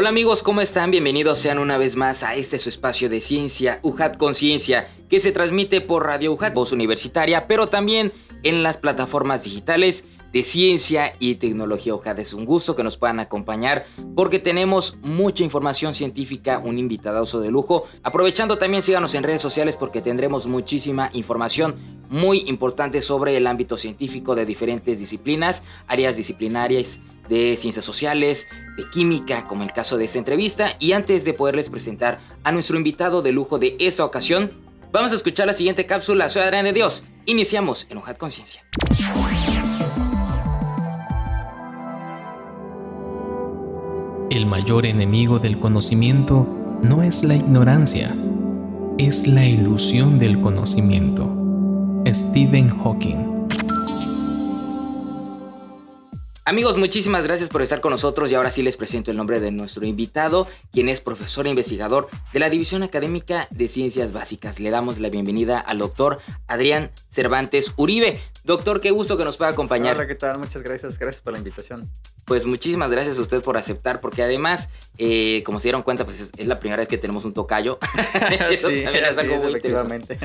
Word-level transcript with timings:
Hola 0.00 0.10
amigos, 0.10 0.44
¿cómo 0.44 0.60
están? 0.60 0.92
Bienvenidos 0.92 1.40
sean 1.40 1.58
una 1.58 1.76
vez 1.76 1.96
más 1.96 2.22
a 2.22 2.36
este 2.36 2.60
su 2.60 2.68
espacio 2.68 3.08
de 3.08 3.20
ciencia, 3.20 3.80
UJAT 3.82 4.16
Conciencia, 4.16 4.86
que 5.10 5.18
se 5.18 5.32
transmite 5.32 5.80
por 5.80 6.06
Radio 6.06 6.32
UJAT, 6.34 6.54
voz 6.54 6.70
universitaria, 6.70 7.48
pero 7.48 7.68
también 7.68 8.12
en 8.44 8.62
las 8.62 8.76
plataformas 8.76 9.42
digitales 9.42 10.06
de 10.32 10.42
ciencia 10.42 11.12
y 11.18 11.36
tecnología 11.36 11.94
UJAT. 11.94 12.18
Es 12.18 12.34
un 12.34 12.44
gusto 12.44 12.76
que 12.76 12.84
nos 12.84 12.96
puedan 12.96 13.20
acompañar 13.20 13.86
porque 14.14 14.38
tenemos 14.38 14.98
mucha 15.02 15.44
información 15.44 15.94
científica, 15.94 16.58
un 16.58 16.78
invitadazo 16.78 17.40
de 17.40 17.50
lujo. 17.50 17.84
Aprovechando 18.02 18.58
también 18.58 18.82
síganos 18.82 19.14
en 19.14 19.22
redes 19.22 19.42
sociales 19.42 19.76
porque 19.76 20.02
tendremos 20.02 20.46
muchísima 20.46 21.10
información 21.12 21.76
muy 22.08 22.40
importante 22.46 23.02
sobre 23.02 23.36
el 23.36 23.46
ámbito 23.46 23.76
científico 23.76 24.34
de 24.34 24.46
diferentes 24.46 24.98
disciplinas, 24.98 25.64
áreas 25.86 26.16
disciplinarias 26.16 27.00
de 27.28 27.56
ciencias 27.56 27.84
sociales, 27.84 28.48
de 28.76 28.88
química, 28.88 29.46
como 29.46 29.62
el 29.62 29.72
caso 29.72 29.96
de 29.98 30.06
esta 30.06 30.18
entrevista. 30.18 30.70
Y 30.78 30.92
antes 30.92 31.24
de 31.24 31.34
poderles 31.34 31.68
presentar 31.68 32.20
a 32.42 32.52
nuestro 32.52 32.76
invitado 32.76 33.22
de 33.22 33.32
lujo 33.32 33.58
de 33.58 33.76
esta 33.78 34.04
ocasión, 34.04 34.50
vamos 34.92 35.12
a 35.12 35.16
escuchar 35.16 35.46
la 35.46 35.52
siguiente 35.52 35.86
cápsula. 35.86 36.28
Soy 36.28 36.42
Adrián 36.42 36.64
de 36.64 36.72
Dios. 36.72 37.04
Iniciamos 37.26 37.86
en 37.90 37.98
Hojad 37.98 38.16
Conciencia. 38.16 38.64
El 44.30 44.44
mayor 44.44 44.84
enemigo 44.84 45.38
del 45.38 45.58
conocimiento 45.58 46.46
no 46.82 47.02
es 47.02 47.24
la 47.24 47.34
ignorancia, 47.34 48.14
es 48.98 49.26
la 49.26 49.46
ilusión 49.46 50.18
del 50.18 50.40
conocimiento. 50.42 51.34
Stephen 52.06 52.68
Hawking 52.68 53.38
Amigos, 56.44 56.78
muchísimas 56.78 57.24
gracias 57.24 57.50
por 57.50 57.60
estar 57.60 57.82
con 57.82 57.90
nosotros 57.90 58.30
y 58.30 58.34
ahora 58.34 58.50
sí 58.50 58.62
les 58.62 58.78
presento 58.78 59.10
el 59.10 59.18
nombre 59.18 59.38
de 59.38 59.50
nuestro 59.50 59.84
invitado, 59.84 60.46
quien 60.72 60.88
es 60.88 61.02
profesor 61.02 61.46
e 61.46 61.50
investigador 61.50 62.08
de 62.32 62.38
la 62.38 62.48
División 62.48 62.82
Académica 62.82 63.48
de 63.50 63.68
Ciencias 63.68 64.12
Básicas. 64.12 64.58
Le 64.58 64.70
damos 64.70 64.98
la 64.98 65.10
bienvenida 65.10 65.58
al 65.58 65.78
doctor 65.78 66.20
Adrián 66.46 66.90
Cervantes 67.10 67.74
Uribe. 67.76 68.18
Doctor, 68.44 68.80
qué 68.80 68.90
gusto 68.90 69.18
que 69.18 69.24
nos 69.24 69.36
pueda 69.36 69.50
acompañar. 69.50 69.96
Hola, 69.96 70.06
¿qué 70.06 70.14
tal? 70.14 70.38
Muchas 70.38 70.62
gracias. 70.62 70.98
Gracias 70.98 71.22
por 71.22 71.34
la 71.34 71.38
invitación. 71.38 71.90
Pues 72.28 72.44
muchísimas 72.44 72.90
gracias 72.90 73.18
a 73.18 73.22
usted 73.22 73.40
por 73.40 73.56
aceptar, 73.56 74.02
porque 74.02 74.22
además, 74.22 74.68
eh, 74.98 75.42
como 75.44 75.60
se 75.60 75.68
dieron 75.68 75.82
cuenta, 75.82 76.04
pues 76.04 76.20
es, 76.20 76.46
la 76.46 76.60
primera 76.60 76.80
vez 76.80 76.88
que 76.88 76.98
tenemos 76.98 77.24
un 77.24 77.32
tocayo. 77.32 77.78
Eso 78.50 78.68
sí, 78.68 78.82
también 78.82 79.06
es 79.06 79.16
algo 79.16 79.36
muy 79.36 79.48
efectivamente. 79.48 80.18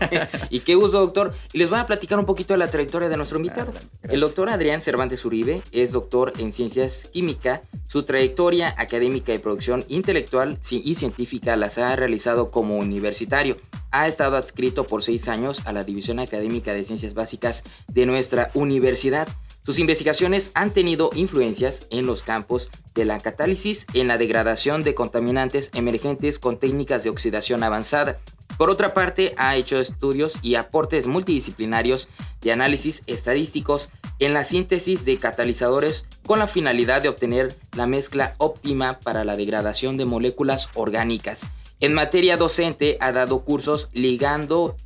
y 0.50 0.60
qué 0.60 0.76
gusto, 0.76 1.00
doctor. 1.00 1.34
Y 1.52 1.58
les 1.58 1.68
voy 1.68 1.80
a 1.80 1.86
platicar 1.86 2.16
un 2.20 2.26
poquito 2.26 2.54
de 2.54 2.58
la 2.58 2.70
trayectoria 2.70 3.08
de 3.08 3.16
nuestro 3.16 3.38
invitado. 3.38 3.72
el 4.04 4.20
doctor 4.20 4.48
Adrián 4.48 4.80
Cervantes 4.82 5.24
Uribe 5.24 5.62
es 5.72 5.90
doctor 5.90 6.32
en 6.38 6.52
ciencias 6.52 7.10
química. 7.12 7.62
Su 7.88 8.04
trayectoria 8.04 8.74
académica 8.78 9.34
y 9.34 9.38
producción 9.38 9.84
intelectual 9.88 10.60
y 10.70 10.94
científica 10.94 11.56
las 11.56 11.78
ha 11.78 11.96
realizado 11.96 12.52
como 12.52 12.76
universitario. 12.76 13.56
Ha 13.90 14.06
estado 14.06 14.36
adscrito 14.36 14.86
por 14.86 15.02
seis 15.02 15.28
años 15.28 15.62
a 15.64 15.72
la 15.72 15.82
División 15.82 16.20
Académica 16.20 16.72
de 16.72 16.84
Ciencias 16.84 17.14
Básicas 17.14 17.64
de 17.88 18.06
nuestra 18.06 18.48
universidad. 18.54 19.26
Sus 19.64 19.78
investigaciones 19.78 20.50
han 20.54 20.72
tenido 20.72 21.10
influencias 21.14 21.86
en 21.90 22.06
los 22.06 22.22
campos 22.22 22.70
de 22.94 23.04
la 23.04 23.18
catálisis, 23.18 23.86
en 23.92 24.08
la 24.08 24.16
degradación 24.16 24.82
de 24.82 24.94
contaminantes 24.94 25.70
emergentes 25.74 26.38
con 26.38 26.58
técnicas 26.58 27.04
de 27.04 27.10
oxidación 27.10 27.62
avanzada. 27.62 28.18
Por 28.56 28.70
otra 28.70 28.94
parte, 28.94 29.34
ha 29.36 29.56
hecho 29.56 29.78
estudios 29.78 30.38
y 30.42 30.56
aportes 30.56 31.06
multidisciplinarios 31.06 32.08
de 32.40 32.52
análisis 32.52 33.02
estadísticos 33.06 33.90
en 34.18 34.34
la 34.34 34.42
síntesis 34.42 35.04
de 35.04 35.16
catalizadores 35.16 36.06
con 36.26 36.38
la 36.38 36.48
finalidad 36.48 37.02
de 37.02 37.08
obtener 37.08 37.54
la 37.76 37.86
mezcla 37.86 38.34
óptima 38.38 38.98
para 39.00 39.24
la 39.24 39.36
degradación 39.36 39.96
de 39.96 40.06
moléculas 40.06 40.70
orgánicas. 40.74 41.46
En 41.80 41.94
materia 41.94 42.36
docente 42.36 42.96
ha 43.00 43.12
dado 43.12 43.40
cursos 43.40 43.88
ligando, 43.92 44.76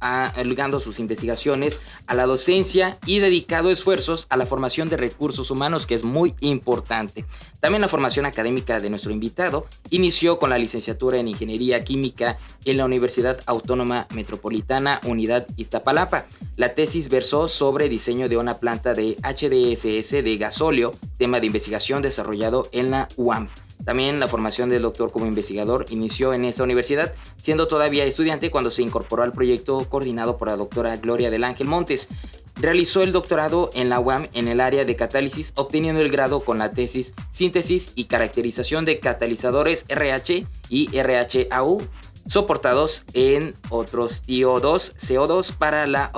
sus 0.78 0.98
investigaciones 0.98 1.80
a 2.06 2.14
la 2.14 2.26
docencia 2.26 2.98
y 3.06 3.18
dedicado 3.18 3.70
esfuerzos 3.70 4.26
a 4.28 4.36
la 4.36 4.44
formación 4.44 4.90
de 4.90 4.98
recursos 4.98 5.50
humanos, 5.50 5.86
que 5.86 5.94
es 5.94 6.04
muy 6.04 6.34
importante. 6.40 7.24
También 7.60 7.80
la 7.80 7.88
formación 7.88 8.26
académica 8.26 8.78
de 8.80 8.90
nuestro 8.90 9.10
invitado 9.10 9.66
inició 9.88 10.38
con 10.38 10.50
la 10.50 10.58
licenciatura 10.58 11.18
en 11.18 11.28
Ingeniería 11.28 11.82
Química 11.82 12.38
en 12.64 12.76
la 12.76 12.84
Universidad 12.84 13.40
Autónoma 13.46 14.06
Metropolitana 14.14 15.00
Unidad 15.04 15.46
Iztapalapa. 15.56 16.26
La 16.56 16.74
tesis 16.74 17.08
versó 17.08 17.48
sobre 17.48 17.88
diseño 17.88 18.28
de 18.28 18.36
una 18.36 18.58
planta 18.58 18.92
de 18.92 19.16
HDSS 19.22 20.22
de 20.22 20.36
gasóleo, 20.36 20.92
tema 21.18 21.40
de 21.40 21.46
investigación 21.46 22.02
desarrollado 22.02 22.68
en 22.72 22.90
la 22.90 23.08
UAM. 23.16 23.48
También 23.84 24.20
la 24.20 24.28
formación 24.28 24.70
del 24.70 24.82
doctor 24.82 25.10
como 25.10 25.26
investigador 25.26 25.86
inició 25.90 26.32
en 26.34 26.44
esa 26.44 26.62
universidad, 26.62 27.12
siendo 27.40 27.68
todavía 27.68 28.04
estudiante 28.04 28.50
cuando 28.50 28.70
se 28.70 28.82
incorporó 28.82 29.22
al 29.22 29.32
proyecto 29.32 29.88
coordinado 29.88 30.38
por 30.38 30.48
la 30.48 30.56
doctora 30.56 30.96
Gloria 30.96 31.30
del 31.30 31.44
Ángel 31.44 31.66
Montes. 31.66 32.08
Realizó 32.56 33.02
el 33.02 33.12
doctorado 33.12 33.70
en 33.74 33.88
la 33.88 33.98
UAM 33.98 34.28
en 34.34 34.46
el 34.46 34.60
área 34.60 34.84
de 34.84 34.94
catálisis, 34.94 35.52
obteniendo 35.56 36.00
el 36.00 36.10
grado 36.10 36.40
con 36.40 36.58
la 36.58 36.70
tesis 36.70 37.14
Síntesis 37.30 37.92
y 37.94 38.04
caracterización 38.04 38.84
de 38.84 39.00
catalizadores 39.00 39.86
RH 39.88 40.46
y 40.68 40.88
RHAU 41.00 41.80
soportados 42.26 43.04
en 43.14 43.54
otros 43.68 44.24
TO2, 44.26 44.94
CO2 44.94 45.54
para 45.56 45.86
la, 45.86 46.12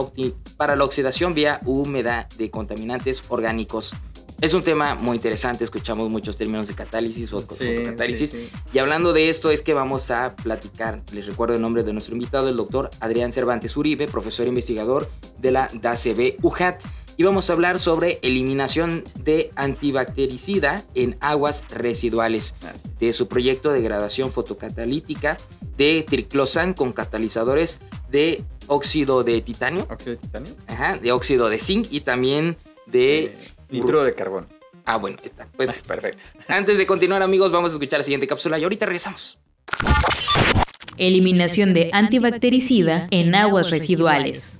para 0.56 0.76
la 0.76 0.84
oxidación 0.84 1.34
vía 1.34 1.60
húmeda 1.64 2.28
de 2.36 2.50
contaminantes 2.50 3.22
orgánicos. 3.28 3.94
Es 4.44 4.52
un 4.52 4.62
tema 4.62 4.94
muy 4.94 5.16
interesante, 5.16 5.64
escuchamos 5.64 6.10
muchos 6.10 6.36
términos 6.36 6.68
de 6.68 6.74
catálisis 6.74 7.32
o 7.32 7.40
fotocatálisis. 7.40 8.36
Y 8.74 8.78
hablando 8.78 9.14
de 9.14 9.30
esto 9.30 9.50
es 9.50 9.62
que 9.62 9.72
vamos 9.72 10.10
a 10.10 10.36
platicar, 10.36 11.02
les 11.14 11.24
recuerdo 11.24 11.54
el 11.54 11.62
nombre 11.62 11.82
de 11.82 11.94
nuestro 11.94 12.14
invitado, 12.14 12.50
el 12.50 12.56
doctor 12.58 12.90
Adrián 13.00 13.32
Cervantes 13.32 13.74
Uribe, 13.74 14.06
profesor 14.06 14.46
investigador 14.46 15.10
de 15.38 15.50
la 15.50 15.70
DACB 15.72 16.36
UJAT. 16.42 16.82
Y 17.16 17.22
vamos 17.22 17.48
a 17.48 17.54
hablar 17.54 17.78
sobre 17.78 18.18
eliminación 18.20 19.02
de 19.18 19.50
antibactericida 19.56 20.84
en 20.94 21.16
aguas 21.20 21.64
residuales, 21.70 22.54
de 23.00 23.14
su 23.14 23.28
proyecto 23.28 23.70
de 23.70 23.76
degradación 23.76 24.30
fotocatalítica 24.30 25.38
de 25.78 26.04
triclosan 26.06 26.74
con 26.74 26.92
catalizadores 26.92 27.80
de 28.10 28.44
óxido 28.66 29.24
de 29.24 29.40
titanio. 29.40 29.86
¿Óxido 29.88 30.16
de 30.16 30.20
titanio? 30.20 30.54
Ajá, 30.66 30.98
de 30.98 31.12
óxido 31.12 31.48
de 31.48 31.60
zinc 31.60 31.86
y 31.90 32.02
también 32.02 32.58
de... 32.84 33.53
Nitro 33.70 34.04
de 34.04 34.14
carbón. 34.14 34.46
Ah, 34.84 34.96
bueno, 34.96 35.16
está. 35.22 35.44
Pues 35.56 35.78
perfecto. 35.78 36.22
Antes 36.48 36.78
de 36.78 36.86
continuar, 36.86 37.22
amigos, 37.22 37.50
vamos 37.50 37.72
a 37.72 37.74
escuchar 37.74 38.00
la 38.00 38.04
siguiente 38.04 38.26
cápsula 38.26 38.58
y 38.58 38.64
ahorita 38.64 38.86
regresamos. 38.86 39.38
Eliminación 40.96 41.74
de 41.74 41.90
antibactericida 41.92 43.08
en 43.10 43.34
aguas 43.34 43.70
residuales. 43.70 44.58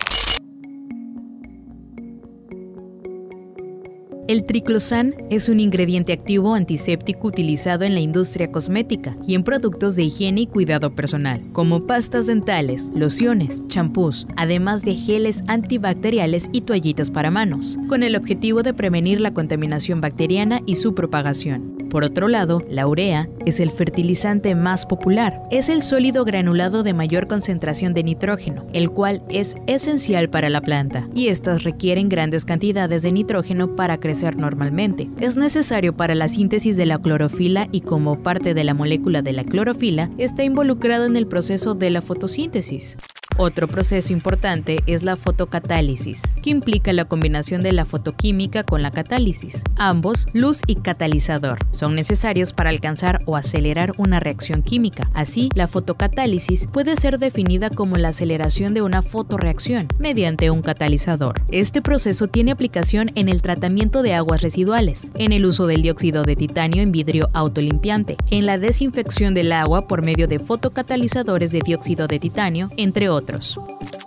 El 4.27 4.45
triclosan 4.45 5.15
es 5.29 5.51
un 5.51 5.61
ingrediente 5.61 6.15
activo 6.15 6.55
antiséptico 6.55 7.29
utilizado 7.29 7.85
en 7.85 7.93
la 7.93 8.01
industria 8.01 8.51
cosmética 8.51 9.15
y 9.27 9.35
en 9.35 9.45
productos 9.45 9.97
de 9.97 10.05
higiene 10.05 10.43
y 10.43 10.47
cuidado 10.47 10.95
personal, 10.95 11.43
como 11.53 11.87
pastas 11.87 12.25
dentales, 12.25 12.91
lociones, 12.95 13.63
champús, 13.67 14.27
además 14.39 14.81
de 14.81 14.95
geles 14.95 15.45
antibacteriales 15.47 16.49
y 16.53 16.63
toallitas 16.63 17.11
para 17.11 17.31
manos, 17.31 17.77
con 17.87 18.03
el 18.03 18.17
objetivo 18.17 18.63
de 18.63 18.73
prevenir 18.73 19.21
la 19.21 19.35
contaminación 19.35 20.01
bacteriana 20.01 20.63
y 20.65 20.77
su 20.77 20.95
propagación. 20.95 21.75
Por 21.91 22.03
otro 22.03 22.27
lado, 22.27 22.61
la 22.69 22.89
urea 22.89 23.29
es 23.47 23.61
el 23.61 23.71
fertilizante 23.71 24.57
más 24.57 24.85
popular. 24.85 25.43
Es 25.53 25.69
el 25.69 25.81
sólido 25.81 26.25
granulado 26.25 26.83
de 26.83 26.93
mayor 26.93 27.29
concentración 27.29 27.95
de 27.95 28.03
nitrógeno, 28.03 28.67
el 28.73 28.91
cual 28.91 29.23
es 29.29 29.55
esencial 29.69 30.29
para 30.29 30.51
la 30.51 30.61
planta, 30.61 31.09
y 31.15 31.29
estas 31.29 31.63
requieren 31.63 32.09
grandes 32.09 32.45
cantidades 32.45 33.03
de 33.03 33.13
nitrógeno 33.13 33.77
para 33.77 34.01
crecer 34.01 34.14
normalmente. 34.37 35.11
Es 35.19 35.37
necesario 35.37 35.97
para 35.97 36.15
la 36.15 36.29
síntesis 36.29 36.77
de 36.77 36.87
la 36.87 36.99
clorofila 36.99 37.69
y 37.73 37.81
como 37.81 38.23
parte 38.23 38.55
de 38.55 38.65
la 38.65 38.75
molécula 38.75 39.23
de 39.23 39.33
la 39.33 39.45
clorofila 39.45 40.11
está 40.19 40.45
involucrado 40.45 41.07
en 41.07 41.17
el 41.17 41.27
proceso 41.27 41.75
de 41.75 41.91
la 41.91 42.01
fotosíntesis. 42.01 42.97
Otro 43.37 43.67
proceso 43.67 44.13
importante 44.13 44.79
es 44.87 45.03
la 45.03 45.17
fotocatálisis, 45.17 46.37
que 46.41 46.51
implica 46.51 46.93
la 46.93 47.05
combinación 47.05 47.65
de 47.65 47.73
la 47.73 47.85
fotoquímica 47.85 48.63
con 48.63 48.81
la 48.81 48.93
catálisis. 48.93 49.65
Ambos, 49.75 50.29
luz 50.33 50.61
y 50.69 50.77
catalizador, 50.77 51.59
son 51.73 51.97
necesarios 51.97 52.53
para 52.53 52.71
alcanzar 52.71 53.23
o 53.27 53.37
acelerar 53.37 53.93
una 53.99 54.21
reacción 54.21 54.63
química. 54.63 55.11
Así, 55.15 55.49
la 55.57 55.67
fotocatálisis 55.67 56.69
puede 56.69 56.97
ser 56.97 57.19
definida 57.19 57.71
como 57.71 57.97
la 57.97 58.11
aceleración 58.11 58.73
de 58.73 58.83
una 58.83 59.03
fotoreacción 59.03 59.89
mediante 59.99 60.53
un 60.53 60.63
catalizador. 60.63 61.43
Este 61.51 61.83
proceso 61.83 62.29
tiene 62.29 62.53
aplicación 62.53 63.11
en 63.17 63.29
el 63.29 63.43
tratamiento 63.43 64.03
de 64.03 64.15
aguas 64.15 64.43
residuales, 64.43 65.11
en 65.17 65.33
el 65.33 65.45
uso 65.45 65.67
del 65.67 65.83
dióxido 65.83 66.23
de 66.23 66.37
titanio 66.37 66.83
en 66.83 66.93
vidrio 66.93 67.31
autolimpiante, 67.33 68.17
en 68.31 68.47
la 68.47 68.59
desinfección 68.59 69.35
del 69.35 69.51
agua 69.51 69.89
por 69.89 70.03
medio 70.03 70.29
de 70.29 70.39
fotocatalizadores 70.39 71.51
de 71.51 71.63
dióxido 71.65 72.07
de 72.07 72.21
titanio, 72.21 72.71
entre 72.77 73.09
otros 73.09 73.24
nosotros. 73.33 74.04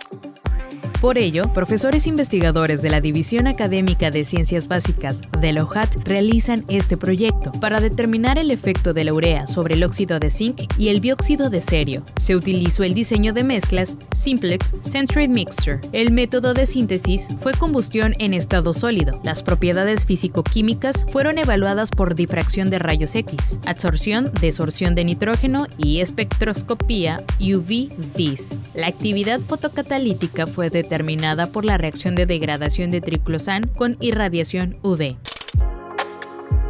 Por 1.00 1.16
ello, 1.16 1.52
profesores 1.52 2.08
investigadores 2.08 2.82
de 2.82 2.90
la 2.90 3.00
División 3.00 3.46
Académica 3.46 4.10
de 4.10 4.24
Ciencias 4.24 4.66
Básicas 4.66 5.20
de 5.40 5.52
la 5.52 5.68
realizan 6.04 6.64
este 6.66 6.96
proyecto 6.96 7.52
para 7.60 7.80
determinar 7.80 8.36
el 8.36 8.50
efecto 8.50 8.92
de 8.92 9.04
la 9.04 9.14
urea 9.14 9.46
sobre 9.46 9.74
el 9.74 9.84
óxido 9.84 10.18
de 10.18 10.30
zinc 10.30 10.62
y 10.76 10.88
el 10.88 11.00
bióxido 11.00 11.50
de 11.50 11.60
cerio. 11.60 12.02
Se 12.16 12.34
utilizó 12.34 12.82
el 12.82 12.94
diseño 12.94 13.32
de 13.32 13.44
mezclas 13.44 13.96
Simplex 14.16 14.72
Centroid 14.80 15.28
Mixture. 15.28 15.80
El 15.92 16.10
método 16.10 16.52
de 16.52 16.66
síntesis 16.66 17.28
fue 17.40 17.52
combustión 17.52 18.14
en 18.18 18.34
estado 18.34 18.72
sólido. 18.72 19.20
Las 19.22 19.44
propiedades 19.44 20.04
físico-químicas 20.04 21.06
fueron 21.10 21.38
evaluadas 21.38 21.90
por 21.90 22.16
difracción 22.16 22.70
de 22.70 22.80
rayos 22.80 23.14
X, 23.14 23.60
absorción, 23.66 24.32
desorción 24.40 24.96
de 24.96 25.04
nitrógeno 25.04 25.66
y 25.76 26.00
espectroscopía 26.00 27.22
UV-Vis. 27.38 28.48
La 28.74 28.88
actividad 28.88 29.40
fotocatalítica 29.40 30.46
fue 30.46 30.70
de 30.70 30.87
determinada 30.88 31.52
por 31.52 31.66
la 31.66 31.76
reacción 31.76 32.14
de 32.14 32.24
degradación 32.24 32.90
de 32.90 33.02
triclosan 33.02 33.66
con 33.66 33.98
irradiación 34.00 34.78
UV. 34.82 35.16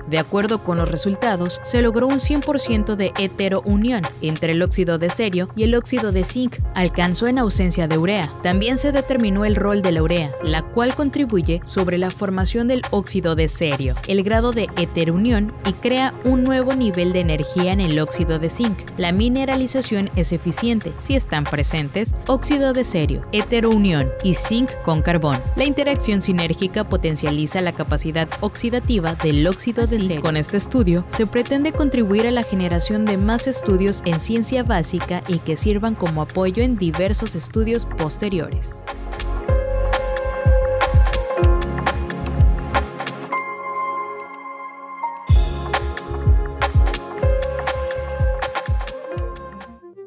De 0.08 0.18
acuerdo 0.18 0.62
con 0.64 0.78
los 0.78 0.90
resultados, 0.90 1.60
se 1.62 1.82
logró 1.82 2.06
un 2.06 2.18
100% 2.18 2.96
de 2.96 3.12
heterounión 3.18 4.02
entre 4.22 4.52
el 4.52 4.62
óxido 4.62 4.98
de 4.98 5.10
cerio 5.10 5.48
y 5.54 5.64
el 5.64 5.74
óxido 5.74 6.12
de 6.12 6.24
zinc, 6.24 6.56
alcanzó 6.74 7.26
en 7.26 7.38
ausencia 7.38 7.88
de 7.88 7.98
urea. 7.98 8.30
También 8.42 8.78
se 8.78 8.92
determinó 8.92 9.44
el 9.44 9.56
rol 9.56 9.82
de 9.82 9.92
la 9.92 10.02
urea, 10.02 10.30
la 10.42 10.62
cual 10.62 10.94
contribuye 10.94 11.60
sobre 11.66 11.98
la 11.98 12.10
formación 12.10 12.68
del 12.68 12.82
óxido 12.90 13.34
de 13.34 13.48
cerio, 13.48 13.94
el 14.06 14.22
grado 14.22 14.52
de 14.52 14.68
heterounión 14.76 15.52
y 15.66 15.72
crea 15.74 16.14
un 16.24 16.44
nuevo 16.44 16.74
nivel 16.74 17.12
de 17.12 17.20
energía 17.20 17.72
en 17.72 17.80
el 17.80 17.98
óxido 17.98 18.38
de 18.38 18.50
zinc. 18.50 18.78
La 18.96 19.12
mineralización 19.12 20.10
es 20.16 20.32
eficiente 20.32 20.92
si 20.98 21.14
están 21.14 21.44
presentes 21.44 22.14
óxido 22.26 22.72
de 22.72 22.84
cerio, 22.84 23.26
heterounión 23.32 24.08
y 24.22 24.34
zinc 24.34 24.70
con 24.84 25.02
carbón. 25.02 25.40
La 25.56 25.64
interacción 25.64 26.22
sinérgica 26.22 26.88
potencializa 26.88 27.60
la 27.60 27.72
capacidad 27.72 28.28
oxidativa 28.40 29.14
del 29.14 29.46
óxido 29.46 29.86
de 29.86 29.97
con 30.20 30.36
este 30.36 30.56
estudio, 30.56 31.04
se 31.08 31.26
pretende 31.26 31.72
contribuir 31.72 32.26
a 32.26 32.30
la 32.30 32.42
generación 32.42 33.04
de 33.04 33.16
más 33.16 33.46
estudios 33.46 34.02
en 34.04 34.20
ciencia 34.20 34.62
básica 34.62 35.22
y 35.26 35.38
que 35.38 35.56
sirvan 35.56 35.94
como 35.96 36.22
apoyo 36.22 36.62
en 36.62 36.76
diversos 36.76 37.34
estudios 37.34 37.84
posteriores. 37.84 38.84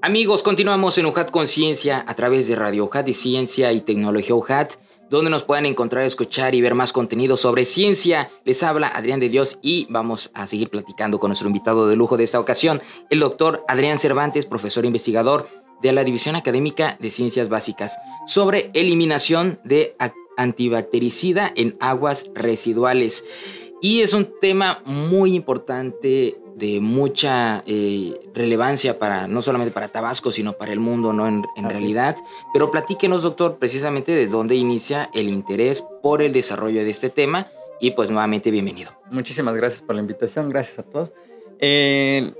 Amigos, 0.04 0.42
continuamos 0.42 0.98
en 0.98 1.06
UJAT 1.06 1.30
Conciencia 1.30 2.04
a 2.08 2.16
través 2.16 2.48
de 2.48 2.56
Radio 2.56 2.86
UJAT 2.86 3.10
y 3.10 3.14
Ciencia 3.14 3.72
y 3.72 3.82
Tecnología 3.82 4.36
UJAT 4.36 4.81
donde 5.12 5.30
nos 5.30 5.44
pueden 5.44 5.66
encontrar, 5.66 6.06
escuchar 6.06 6.56
y 6.56 6.62
ver 6.62 6.74
más 6.74 6.94
contenido 6.94 7.36
sobre 7.36 7.66
ciencia. 7.66 8.32
Les 8.46 8.64
habla 8.64 8.88
Adrián 8.88 9.20
de 9.20 9.28
Dios 9.28 9.60
y 9.62 9.86
vamos 9.90 10.32
a 10.34 10.48
seguir 10.48 10.70
platicando 10.70 11.20
con 11.20 11.28
nuestro 11.28 11.50
invitado 11.50 11.86
de 11.90 11.98
lujo 11.98 12.16
de 12.16 12.24
esta 12.24 12.40
ocasión, 12.40 12.82
el 13.10 13.20
doctor 13.20 13.66
Adrián 13.68 14.00
Cervantes, 14.00 14.46
profesor 14.46 14.86
investigador 14.86 15.50
de 15.82 15.92
la 15.92 16.06
División 16.06 16.38
Académica 16.38 16.98
de 17.02 17.10
Ciencias 17.10 17.50
Básicas, 17.50 17.98
sobre 18.26 18.70
eliminación 18.74 19.60
de 19.66 19.98
antibactericida 20.38 21.52
en 21.58 21.76
aguas 21.82 22.32
residuales. 22.34 23.26
Y 23.82 24.02
es 24.02 24.14
un 24.14 24.30
tema 24.40 24.82
muy 24.86 25.36
importante 25.36 26.41
de 26.56 26.80
mucha 26.80 27.64
eh, 27.66 28.20
relevancia 28.34 29.00
para 29.00 29.28
no 29.28 29.42
solamente 29.42 29.72
para 29.72 29.88
Tabasco, 29.88 30.32
sino 30.32 30.54
para 30.54 30.72
el 30.72 30.80
mundo, 30.80 31.14
¿no? 31.14 31.28
En, 31.28 31.44
realidad. 31.70 32.16
Pero 32.54 32.72
platíquenos, 32.72 33.24
doctor, 33.24 33.58
precisamente 33.58 34.12
de 34.12 34.28
dónde 34.28 34.56
inicia 34.56 35.10
el 35.14 35.30
interés 35.30 35.86
por 36.02 36.22
el 36.22 36.34
desarrollo 36.34 36.84
de 36.84 36.90
este 36.90 37.10
tema. 37.10 37.48
Y 37.80 37.92
pues 37.92 38.12
nuevamente, 38.12 38.52
bienvenido. 38.52 38.92
Muchísimas 39.10 39.56
gracias 39.56 39.82
por 39.82 39.96
la 39.96 40.02
invitación, 40.02 40.50
gracias 40.50 40.80
a 40.80 40.84
todos. 40.84 41.14
Eh, 41.60 42.34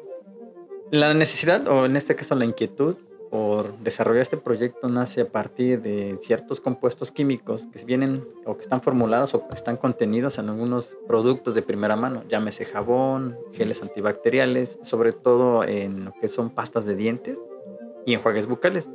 la 0.92 1.14
necesidad, 1.14 1.68
o 1.68 1.86
en 1.86 1.96
este 1.96 2.16
caso 2.16 2.36
la 2.36 2.46
inquietud, 2.46 2.96
por 3.32 3.78
desarrollar 3.78 4.22
este 4.22 4.36
proyecto 4.36 4.90
nace 4.90 5.22
a 5.22 5.26
partir 5.26 5.82
de 5.82 6.18
ciertos 6.20 6.60
compuestos 6.60 7.14
químicos 7.14 7.66
que 7.72 7.84
vienen 7.86 8.28
o 8.46 8.56
que 8.56 8.62
están 8.62 8.82
formulados 8.82 9.34
o 9.34 9.48
que 9.48 9.56
están 9.56 9.78
contenidos 9.78 10.38
en 10.38 10.50
algunos 10.50 10.98
productos 11.08 11.56
de 11.56 11.62
primera 11.62 11.96
mano, 11.96 12.24
llámese 12.28 12.66
jabón, 12.66 13.38
geles 13.54 13.82
antibacteriales, 13.82 14.80
sobre 14.84 15.14
todo 15.14 15.64
en 15.64 16.04
lo 16.04 16.12
que 16.20 16.28
son 16.28 16.50
pastas 16.50 16.86
de 16.86 16.96
dientes 16.96 17.42
y 18.06 18.14
enjuagues 18.14 18.48
bucales. 18.48 18.90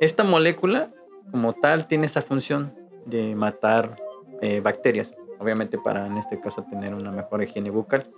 Esta 0.00 0.24
molécula 0.24 0.90
como 1.30 1.52
tal 1.52 1.86
tiene 1.86 2.06
esa 2.06 2.22
función 2.22 2.74
de 3.04 3.34
matar 3.34 4.02
eh, 4.40 4.60
bacterias, 4.60 5.14
obviamente 5.38 5.76
para 5.76 6.06
en 6.06 6.16
este 6.16 6.40
caso 6.40 6.64
tener 6.70 6.94
una 6.94 7.12
mejor 7.12 7.42
higiene 7.42 7.68
bucal. 7.68 8.10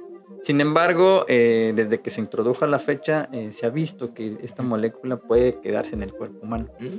Sin 0.43 0.61
embargo, 0.61 1.25
eh, 1.29 1.73
desde 1.75 2.01
que 2.01 2.11
se 2.11 2.21
introdujo 2.21 2.65
a 2.65 2.69
la 2.69 2.79
fecha, 2.79 3.29
eh, 3.33 3.51
se 3.51 3.65
ha 3.65 3.71
visto 3.71 4.13
que 4.13 4.37
esta 4.43 4.63
molécula 4.63 5.17
puede 5.17 5.61
quedarse 5.61 5.95
en 5.95 6.03
el 6.03 6.13
cuerpo 6.13 6.41
humano. 6.43 6.69
Mm. 6.79 6.99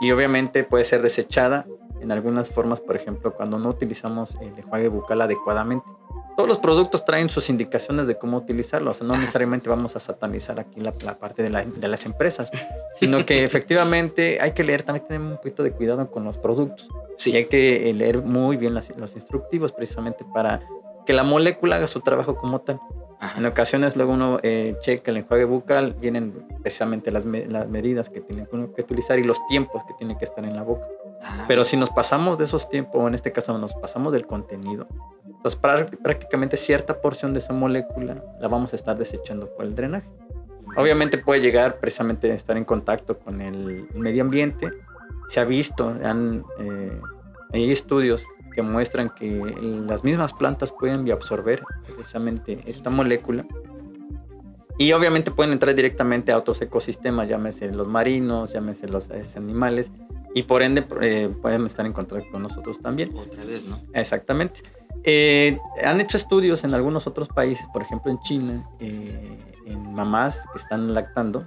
Y 0.00 0.12
obviamente 0.12 0.64
puede 0.64 0.84
ser 0.84 1.02
desechada 1.02 1.66
en 2.00 2.10
algunas 2.10 2.50
formas, 2.50 2.80
por 2.80 2.96
ejemplo, 2.96 3.34
cuando 3.34 3.58
no 3.58 3.68
utilizamos 3.68 4.36
el 4.36 4.58
enjuague 4.58 4.88
bucal 4.88 5.20
adecuadamente. 5.20 5.86
Todos 6.36 6.48
los 6.48 6.58
productos 6.58 7.04
traen 7.04 7.28
sus 7.28 7.50
indicaciones 7.50 8.06
de 8.06 8.16
cómo 8.16 8.38
utilizarlo, 8.38 8.92
o 8.92 8.94
sea, 8.94 9.06
no 9.06 9.14
necesariamente 9.18 9.68
vamos 9.68 9.94
a 9.96 10.00
satanizar 10.00 10.58
aquí 10.58 10.80
la, 10.80 10.92
parte 10.92 11.42
de, 11.42 11.50
las 11.88 12.06
empresas, 12.06 12.50
sino 12.98 13.26
que 13.26 13.44
efectivamente 13.44 14.38
hay 14.40 14.52
que 14.52 14.64
leer, 14.64 14.84
también 14.84 15.06
tener 15.06 15.20
un 15.20 15.36
poquito 15.36 15.62
de 15.62 15.72
cuidado 15.72 16.10
con 16.10 16.24
los 16.24 16.38
productos. 16.38 16.88
Sí. 17.18 17.32
Y 17.32 17.36
hay 17.36 17.44
que 17.44 17.92
leer 17.92 18.22
muy 18.22 18.56
bien 18.56 18.72
los 18.74 19.14
instructivos 19.14 19.72
precisamente 19.72 20.24
para 20.32 20.62
que 21.04 21.12
la 21.12 21.22
molécula 21.22 21.76
haga 21.76 21.86
su 21.86 22.00
trabajo 22.00 22.36
como 22.36 22.60
tal. 22.60 22.80
En 23.36 23.44
ocasiones 23.44 23.96
luego 23.96 24.14
uno 24.14 24.38
eh, 24.42 24.76
checa 24.80 25.10
el 25.10 25.18
enjuague 25.18 25.44
bucal, 25.44 25.94
vienen 26.00 26.46
precisamente 26.62 27.10
las, 27.10 27.26
medidas 27.26 28.08
que 28.08 28.22
tiene 28.22 28.46
que 28.46 28.82
utilizar 28.82 29.18
y 29.18 29.24
los 29.24 29.46
tiempos 29.46 29.84
que 29.84 29.92
tiene 29.98 30.16
que 30.16 30.24
estar 30.24 30.42
en 30.44 30.56
la 30.56 30.62
boca. 30.62 30.86
Ah. 31.22 31.44
Pero 31.46 31.64
si 31.64 31.76
nos 31.76 31.90
pasamos 31.90 32.38
de 32.38 32.44
esos 32.44 32.70
tiempos, 32.70 33.02
o 33.02 33.08
en 33.08 33.14
este 33.14 33.30
caso 33.30 33.56
nos 33.58 33.74
pasamos 33.74 34.14
del 34.14 34.26
contenido, 34.26 34.88
pues 35.42 35.54
prácticamente 35.56 36.56
cierta 36.56 37.02
porción 37.02 37.34
de 37.34 37.40
esa 37.40 37.52
molécula 37.52 38.24
la 38.40 38.48
vamos 38.48 38.72
a 38.72 38.76
estar 38.76 38.96
desechando 38.96 39.54
por 39.54 39.66
el 39.66 39.74
drenaje. 39.74 40.08
Obviamente 40.76 41.18
puede 41.18 41.42
llegar 41.42 41.78
precisamente 41.78 42.30
a 42.30 42.34
estar 42.34 42.56
en 42.56 42.64
contacto 42.64 43.18
con 43.18 43.42
el 43.42 43.86
medio 43.94 44.22
ambiente. 44.22 44.70
Se 45.28 45.40
ha 45.40 45.44
visto, 45.44 45.94
han, 46.02 46.44
eh, 46.58 47.00
hay 47.52 47.70
estudios 47.70 48.24
que 48.60 48.70
muestran 48.70 49.10
que 49.10 49.30
las 49.86 50.04
mismas 50.04 50.34
plantas 50.34 50.72
pueden 50.72 51.10
absorber 51.10 51.62
precisamente 51.86 52.62
esta 52.66 52.90
molécula. 52.90 53.46
Y 54.78 54.92
obviamente 54.92 55.30
pueden 55.30 55.52
entrar 55.52 55.74
directamente 55.74 56.32
a 56.32 56.38
otros 56.38 56.60
ecosistemas, 56.62 57.28
llámese 57.28 57.70
los 57.70 57.86
marinos, 57.86 58.52
llámese 58.52 58.88
los 58.88 59.10
este, 59.10 59.38
animales, 59.38 59.92
y 60.34 60.44
por 60.44 60.62
ende 60.62 60.86
eh, 61.02 61.30
pueden 61.42 61.66
estar 61.66 61.84
en 61.84 61.92
contacto 61.92 62.30
con 62.30 62.42
nosotros 62.42 62.80
también. 62.80 63.10
Otra 63.16 63.44
vez, 63.44 63.66
¿no? 63.66 63.80
Exactamente. 63.92 64.62
Eh, 65.04 65.56
han 65.84 66.00
hecho 66.00 66.16
estudios 66.16 66.64
en 66.64 66.74
algunos 66.74 67.06
otros 67.06 67.28
países, 67.28 67.66
por 67.72 67.82
ejemplo 67.82 68.10
en 68.10 68.20
China, 68.20 68.68
eh, 68.78 69.38
en 69.66 69.94
mamás 69.94 70.46
que 70.52 70.58
están 70.58 70.94
lactando, 70.94 71.46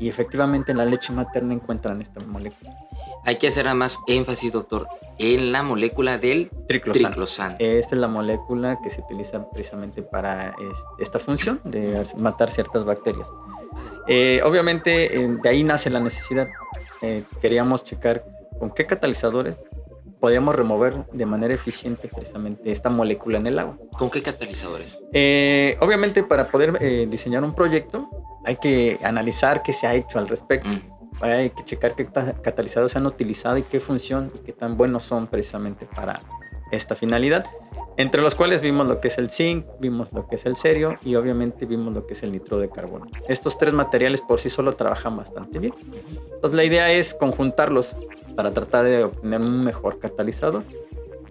y 0.00 0.08
efectivamente 0.08 0.72
en 0.72 0.78
la 0.78 0.84
leche 0.84 1.12
materna 1.12 1.54
encuentran 1.54 2.00
esta 2.00 2.24
molécula. 2.26 2.76
Hay 3.24 3.36
que 3.36 3.48
hacer 3.48 3.72
más 3.74 4.00
énfasis, 4.06 4.52
doctor, 4.52 4.88
en 5.18 5.52
la 5.52 5.62
molécula 5.62 6.18
del 6.18 6.50
triclosan. 6.66 7.56
Esta 7.58 7.94
es 7.94 8.00
la 8.00 8.08
molécula 8.08 8.80
que 8.82 8.90
se 8.90 9.00
utiliza 9.00 9.48
precisamente 9.50 10.02
para 10.02 10.54
esta 10.98 11.18
función 11.18 11.60
de 11.64 12.02
matar 12.16 12.50
ciertas 12.50 12.84
bacterias. 12.84 13.30
Eh, 14.08 14.40
obviamente, 14.44 15.38
de 15.42 15.48
ahí 15.48 15.62
nace 15.62 15.90
la 15.90 16.00
necesidad. 16.00 16.48
Eh, 17.00 17.24
queríamos 17.40 17.84
checar 17.84 18.24
con 18.58 18.70
qué 18.70 18.86
catalizadores 18.86 19.62
podíamos 20.20 20.54
remover 20.54 21.04
de 21.12 21.26
manera 21.26 21.52
eficiente 21.52 22.06
precisamente 22.06 22.70
esta 22.70 22.90
molécula 22.90 23.38
en 23.38 23.46
el 23.48 23.58
agua. 23.58 23.76
¿Con 23.98 24.08
qué 24.08 24.22
catalizadores? 24.22 25.00
Eh, 25.12 25.76
obviamente, 25.80 26.22
para 26.22 26.48
poder 26.48 26.78
diseñar 27.08 27.42
un 27.42 27.54
proyecto, 27.54 28.08
hay 28.44 28.56
que 28.56 28.98
analizar 29.02 29.62
qué 29.62 29.72
se 29.72 29.86
ha 29.86 29.94
hecho 29.94 30.18
al 30.18 30.28
respecto. 30.28 30.72
Mm. 30.72 30.91
Hay 31.20 31.50
que 31.50 31.64
checar 31.64 31.94
qué 31.94 32.06
catalizadores 32.06 32.92
se 32.92 32.98
han 32.98 33.06
utilizado 33.06 33.56
y 33.58 33.62
qué 33.62 33.80
función 33.80 34.32
y 34.34 34.38
qué 34.38 34.52
tan 34.52 34.76
buenos 34.76 35.04
son 35.04 35.26
precisamente 35.26 35.86
para 35.86 36.20
esta 36.70 36.94
finalidad. 36.94 37.44
Entre 37.98 38.22
los 38.22 38.34
cuales 38.34 38.62
vimos 38.62 38.86
lo 38.86 39.00
que 39.00 39.08
es 39.08 39.18
el 39.18 39.30
zinc, 39.30 39.66
vimos 39.78 40.12
lo 40.14 40.26
que 40.26 40.36
es 40.36 40.46
el 40.46 40.56
cerio 40.56 40.96
y 41.04 41.14
obviamente 41.14 41.66
vimos 41.66 41.92
lo 41.92 42.06
que 42.06 42.14
es 42.14 42.22
el 42.22 42.32
nitro 42.32 42.58
de 42.58 42.70
carbono. 42.70 43.06
Estos 43.28 43.58
tres 43.58 43.74
materiales 43.74 44.22
por 44.22 44.40
sí 44.40 44.48
solo 44.48 44.74
trabajan 44.74 45.16
bastante 45.16 45.58
bien. 45.58 45.74
Entonces 46.34 46.56
la 46.56 46.64
idea 46.64 46.90
es 46.90 47.12
conjuntarlos 47.12 47.94
para 48.34 48.52
tratar 48.52 48.84
de 48.84 49.04
obtener 49.04 49.40
un 49.40 49.62
mejor 49.62 49.98
catalizador. 49.98 50.62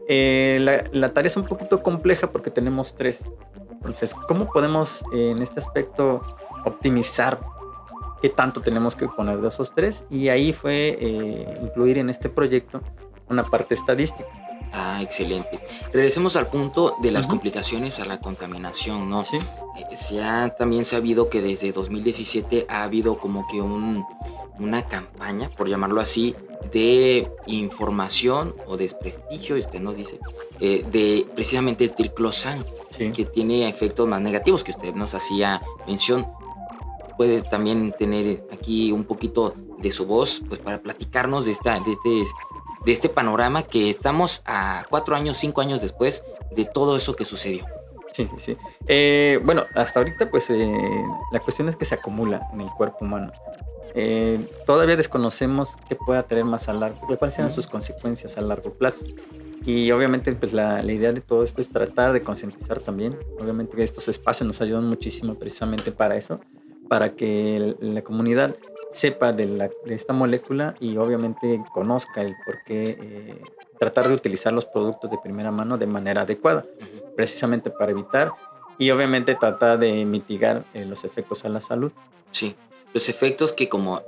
Eh, 0.07 0.59
la, 0.61 0.83
la, 0.91 1.09
tarea 1.09 1.27
es 1.27 1.37
un 1.37 1.45
poquito 1.45 1.81
compleja 1.81 2.31
porque 2.31 2.51
tenemos 2.51 2.95
tres. 2.95 3.25
Entonces, 3.71 4.13
¿cómo 4.13 4.51
podemos 4.51 5.03
eh, 5.13 5.31
en 5.31 5.41
este 5.41 5.59
aspecto 5.59 6.21
optimizar 6.65 7.39
qué 8.21 8.29
tanto 8.29 8.61
tenemos 8.61 8.95
que 8.95 9.07
poner 9.07 9.39
de 9.41 9.47
esos 9.47 9.73
tres? 9.73 10.05
Y 10.09 10.29
ahí 10.29 10.53
fue 10.53 10.97
eh, 10.99 11.59
incluir 11.61 11.97
en 11.97 12.09
este 12.09 12.29
proyecto 12.29 12.81
una 13.29 13.43
parte 13.43 13.73
estadística. 13.73 14.27
Ah, 14.73 15.01
excelente. 15.01 15.59
Regresemos 15.91 16.37
al 16.37 16.47
punto 16.47 16.95
de 17.01 17.11
las 17.11 17.27
complicaciones 17.27 17.99
a 17.99 18.05
la 18.05 18.19
contaminación, 18.19 19.09
¿no? 19.09 19.23
Sí. 19.23 19.37
se 19.95 20.23
ha 20.23 20.55
también 20.55 20.85
sabido 20.85 21.29
que 21.29 21.41
desde 21.41 21.73
2017 21.73 22.67
ha 22.69 22.83
habido 22.83 23.17
como 23.17 23.45
que 23.47 23.59
un, 23.59 24.05
una 24.59 24.87
campaña, 24.87 25.49
por 25.49 25.67
llamarlo 25.67 25.99
así, 25.99 26.35
de 26.71 27.29
información 27.47 28.55
o 28.67 28.77
desprestigio, 28.77 29.57
usted 29.57 29.79
nos 29.79 29.97
dice, 29.97 30.19
eh, 30.59 30.85
de 30.89 31.25
precisamente 31.33 31.83
el 31.83 31.93
triclosan, 31.93 32.63
que 32.97 33.25
tiene 33.25 33.67
efectos 33.67 34.07
más 34.07 34.21
negativos, 34.21 34.63
que 34.63 34.71
usted 34.71 34.93
nos 34.93 35.15
hacía 35.15 35.61
mención. 35.87 36.27
Puede 37.21 37.43
también 37.43 37.91
tener 37.91 38.43
aquí 38.51 38.91
un 38.91 39.03
poquito 39.03 39.53
de 39.77 39.91
su 39.91 40.07
voz, 40.07 40.41
pues 40.47 40.59
para 40.59 40.81
platicarnos 40.81 41.45
de, 41.45 41.51
esta, 41.51 41.79
de, 41.79 41.91
este, 41.91 42.09
de 42.83 42.91
este 42.91 43.09
panorama 43.09 43.61
que 43.61 43.91
estamos 43.91 44.41
a 44.47 44.87
cuatro 44.89 45.15
años, 45.15 45.37
cinco 45.37 45.61
años 45.61 45.83
después 45.83 46.25
de 46.49 46.65
todo 46.65 46.95
eso 46.95 47.15
que 47.15 47.23
sucedió. 47.23 47.63
Sí, 48.11 48.27
sí. 48.37 48.57
Eh, 48.87 49.39
bueno, 49.43 49.67
hasta 49.75 49.99
ahorita, 49.99 50.31
pues 50.31 50.49
eh, 50.49 51.05
la 51.31 51.39
cuestión 51.41 51.69
es 51.69 51.75
que 51.75 51.85
se 51.85 51.93
acumula 51.93 52.49
en 52.53 52.61
el 52.61 52.71
cuerpo 52.71 53.05
humano. 53.05 53.31
Eh, 53.93 54.43
todavía 54.65 54.95
desconocemos 54.95 55.77
qué 55.87 55.95
pueda 55.95 56.23
tener 56.23 56.45
más 56.45 56.69
a 56.69 56.73
largo, 56.73 57.05
cuáles 57.19 57.35
sean 57.35 57.51
sus 57.51 57.67
consecuencias 57.67 58.35
a 58.39 58.41
largo 58.41 58.73
plazo. 58.73 59.05
Y 59.63 59.91
obviamente 59.91 60.33
pues 60.33 60.53
la, 60.53 60.81
la, 60.81 60.91
idea 60.91 61.13
de 61.13 61.21
todo 61.21 61.43
esto 61.43 61.61
es 61.61 61.69
tratar 61.69 62.13
de 62.13 62.23
concientizar 62.23 62.79
también. 62.79 63.15
Obviamente 63.39 63.83
estos 63.83 64.07
espacios 64.07 64.47
nos 64.47 64.59
ayudan 64.59 64.87
muchísimo 64.87 65.35
precisamente 65.35 65.91
para 65.91 66.15
eso, 66.15 66.39
para 66.91 67.15
que 67.15 67.77
la 67.79 68.01
comunidad 68.01 68.53
sepa 68.91 69.31
de, 69.31 69.45
la, 69.45 69.69
de, 69.85 69.95
esta 69.95 70.11
molécula 70.11 70.75
y 70.81 70.97
obviamente 70.97 71.63
conozca 71.73 72.19
el 72.19 72.35
por 72.45 72.61
qué 72.65 72.97
eh, 73.01 73.41
tratar 73.79 74.09
de 74.09 74.13
utilizar 74.13 74.51
los 74.51 74.65
productos 74.65 75.09
de 75.09 75.17
primera 75.17 75.51
mano 75.51 75.77
de 75.77 75.87
manera 75.87 76.23
adecuada, 76.23 76.65
precisamente 77.15 77.69
para 77.69 77.91
evitar 77.91 78.33
y 78.77 78.91
obviamente 78.91 79.35
tratar 79.35 79.79
de 79.79 80.03
mitigar 80.03 80.65
eh, 80.73 80.83
los 80.83 81.05
efectos 81.05 81.45
a 81.45 81.49
la 81.49 81.61
salud. 81.61 81.93
Sí, 82.31 82.57
los 82.93 83.07
efectos 83.07 83.53
que 83.53 83.69
como 83.69 84.01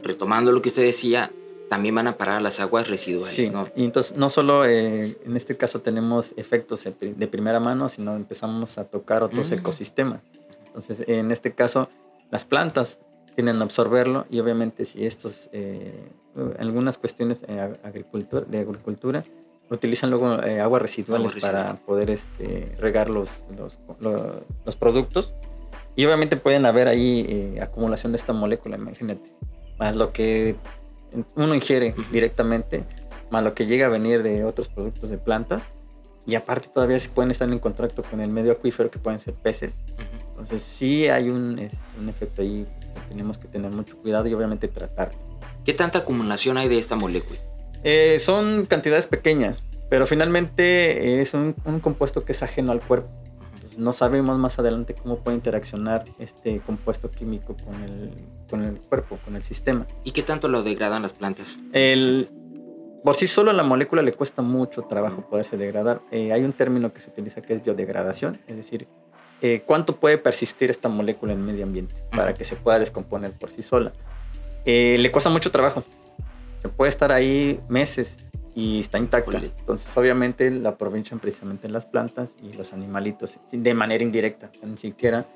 retomando 0.00 0.52
lo 0.52 0.62
que 0.62 0.68
usted 0.68 0.84
decía, 0.84 1.32
también 1.68 1.96
van 1.96 2.06
a 2.06 2.16
parar 2.16 2.40
las 2.42 2.60
aguas 2.60 2.86
residuales. 2.86 3.34
Sí, 3.34 3.50
¿no? 3.50 3.66
y 3.74 3.84
entonces 3.84 4.16
no 4.16 4.30
solo 4.30 4.64
eh, 4.66 5.18
en 5.26 5.36
este 5.36 5.56
caso 5.56 5.80
tenemos 5.80 6.32
efectos 6.36 6.86
de 7.00 7.26
primera 7.26 7.58
mano, 7.58 7.88
sino 7.88 8.14
empezamos 8.14 8.78
a 8.78 8.84
tocar 8.84 9.24
otros 9.24 9.50
mm. 9.50 9.54
ecosistemas. 9.54 10.20
Entonces, 10.68 11.04
en 11.08 11.32
este 11.32 11.52
caso, 11.52 11.88
las 12.30 12.44
plantas 12.44 13.00
tienen 13.34 13.60
a 13.60 13.64
absorberlo 13.64 14.26
y 14.30 14.40
obviamente 14.40 14.84
si 14.84 15.06
estos, 15.06 15.48
eh, 15.52 16.10
algunas 16.58 16.98
cuestiones 16.98 17.42
de 17.42 17.60
agricultura, 17.82 18.44
de 18.46 18.58
agricultura 18.58 19.24
utilizan 19.70 20.10
luego 20.10 20.42
eh, 20.42 20.60
aguas 20.60 20.82
residuales 20.82 21.32
para 21.40 21.74
poder 21.76 22.10
este, 22.10 22.74
regar 22.78 23.08
los, 23.08 23.30
los, 23.56 23.78
los 24.64 24.76
productos 24.76 25.34
y 25.96 26.04
obviamente 26.06 26.36
pueden 26.36 26.66
haber 26.66 26.88
ahí 26.88 27.26
eh, 27.28 27.60
acumulación 27.60 28.12
de 28.12 28.16
esta 28.16 28.32
molécula, 28.32 28.76
imagínate. 28.76 29.28
Más 29.78 29.94
lo 29.94 30.12
que 30.12 30.56
uno 31.34 31.54
ingiere 31.54 31.94
directamente, 32.12 32.84
más 33.30 33.42
lo 33.42 33.54
que 33.54 33.66
llega 33.66 33.86
a 33.86 33.90
venir 33.90 34.22
de 34.22 34.44
otros 34.44 34.68
productos 34.68 35.10
de 35.10 35.18
plantas. 35.18 35.62
Y 36.26 36.36
aparte 36.36 36.68
todavía 36.68 36.98
se 37.00 37.08
pueden 37.08 37.30
estar 37.30 37.48
en 37.48 37.58
contacto 37.58 38.02
con 38.02 38.20
el 38.20 38.30
medio 38.30 38.52
acuífero 38.52 38.90
que 38.90 38.98
pueden 38.98 39.18
ser 39.18 39.34
peces. 39.34 39.84
Entonces 40.40 40.62
sí 40.62 41.08
hay 41.08 41.28
un, 41.28 41.60
un 41.98 42.08
efecto 42.08 42.42
ahí 42.42 42.64
que 42.94 43.00
tenemos 43.10 43.38
que 43.38 43.48
tener 43.48 43.70
mucho 43.70 43.96
cuidado 43.98 44.26
y 44.26 44.34
obviamente 44.34 44.68
tratar. 44.68 45.10
¿Qué 45.64 45.74
tanta 45.74 46.00
acumulación 46.00 46.56
hay 46.56 46.68
de 46.68 46.78
esta 46.78 46.96
molécula? 46.96 47.38
Eh, 47.84 48.18
son 48.18 48.66
cantidades 48.66 49.06
pequeñas, 49.06 49.64
pero 49.88 50.06
finalmente 50.06 51.20
es 51.20 51.34
un, 51.34 51.54
un 51.64 51.80
compuesto 51.80 52.24
que 52.24 52.32
es 52.32 52.42
ajeno 52.42 52.72
al 52.72 52.80
cuerpo 52.80 53.10
no 53.80 53.92
sabemos 53.92 54.38
más 54.38 54.58
adelante 54.58 54.94
cómo 54.94 55.18
puede 55.18 55.36
interaccionar 55.36 56.04
este 56.18 56.60
compuesto 56.60 57.10
químico 57.10 57.56
con 57.64 57.82
el, 57.82 58.10
con 58.48 58.62
el 58.62 58.78
cuerpo, 58.78 59.18
con 59.24 59.36
el 59.36 59.42
sistema. 59.42 59.86
¿Y 60.04 60.12
qué 60.12 60.22
tanto 60.22 60.48
lo 60.48 60.62
degradan 60.62 61.02
las 61.02 61.14
plantas? 61.14 61.60
El, 61.72 62.28
por 63.02 63.16
sí 63.16 63.26
solo 63.26 63.52
la 63.52 63.62
molécula 63.62 64.02
le 64.02 64.12
cuesta 64.12 64.42
mucho 64.42 64.82
trabajo 64.82 65.22
poderse 65.28 65.56
degradar. 65.56 66.02
Eh, 66.10 66.32
hay 66.32 66.44
un 66.44 66.52
término 66.52 66.92
que 66.92 67.00
se 67.00 67.10
utiliza 67.10 67.40
que 67.40 67.54
es 67.54 67.64
biodegradación, 67.64 68.40
es 68.46 68.56
decir, 68.56 68.86
eh, 69.42 69.62
cuánto 69.64 69.96
puede 69.96 70.18
persistir 70.18 70.70
esta 70.70 70.88
molécula 70.88 71.32
en 71.32 71.40
el 71.40 71.44
medio 71.44 71.64
ambiente 71.64 71.94
para 72.10 72.34
que 72.34 72.44
se 72.44 72.56
pueda 72.56 72.78
descomponer 72.78 73.32
por 73.32 73.50
sí 73.50 73.62
sola. 73.62 73.92
Eh, 74.64 74.96
le 74.98 75.10
cuesta 75.10 75.30
mucho 75.30 75.50
trabajo. 75.50 75.84
Se 76.62 76.68
puede 76.68 76.90
estar 76.90 77.10
ahí 77.10 77.60
meses, 77.68 78.18
y 78.54 78.80
está 78.80 78.98
intacta. 78.98 79.38
Entonces, 79.38 79.96
obviamente, 79.96 80.50
la 80.50 80.70
aprovechan 80.70 81.20
precisamente 81.20 81.68
las 81.68 81.86
plantas 81.86 82.34
y 82.42 82.52
los 82.54 82.72
animalitos 82.72 83.38
de 83.50 83.74
manera 83.74 84.02
indirecta, 84.02 84.50
ni 84.62 84.76
siquiera 84.76 85.26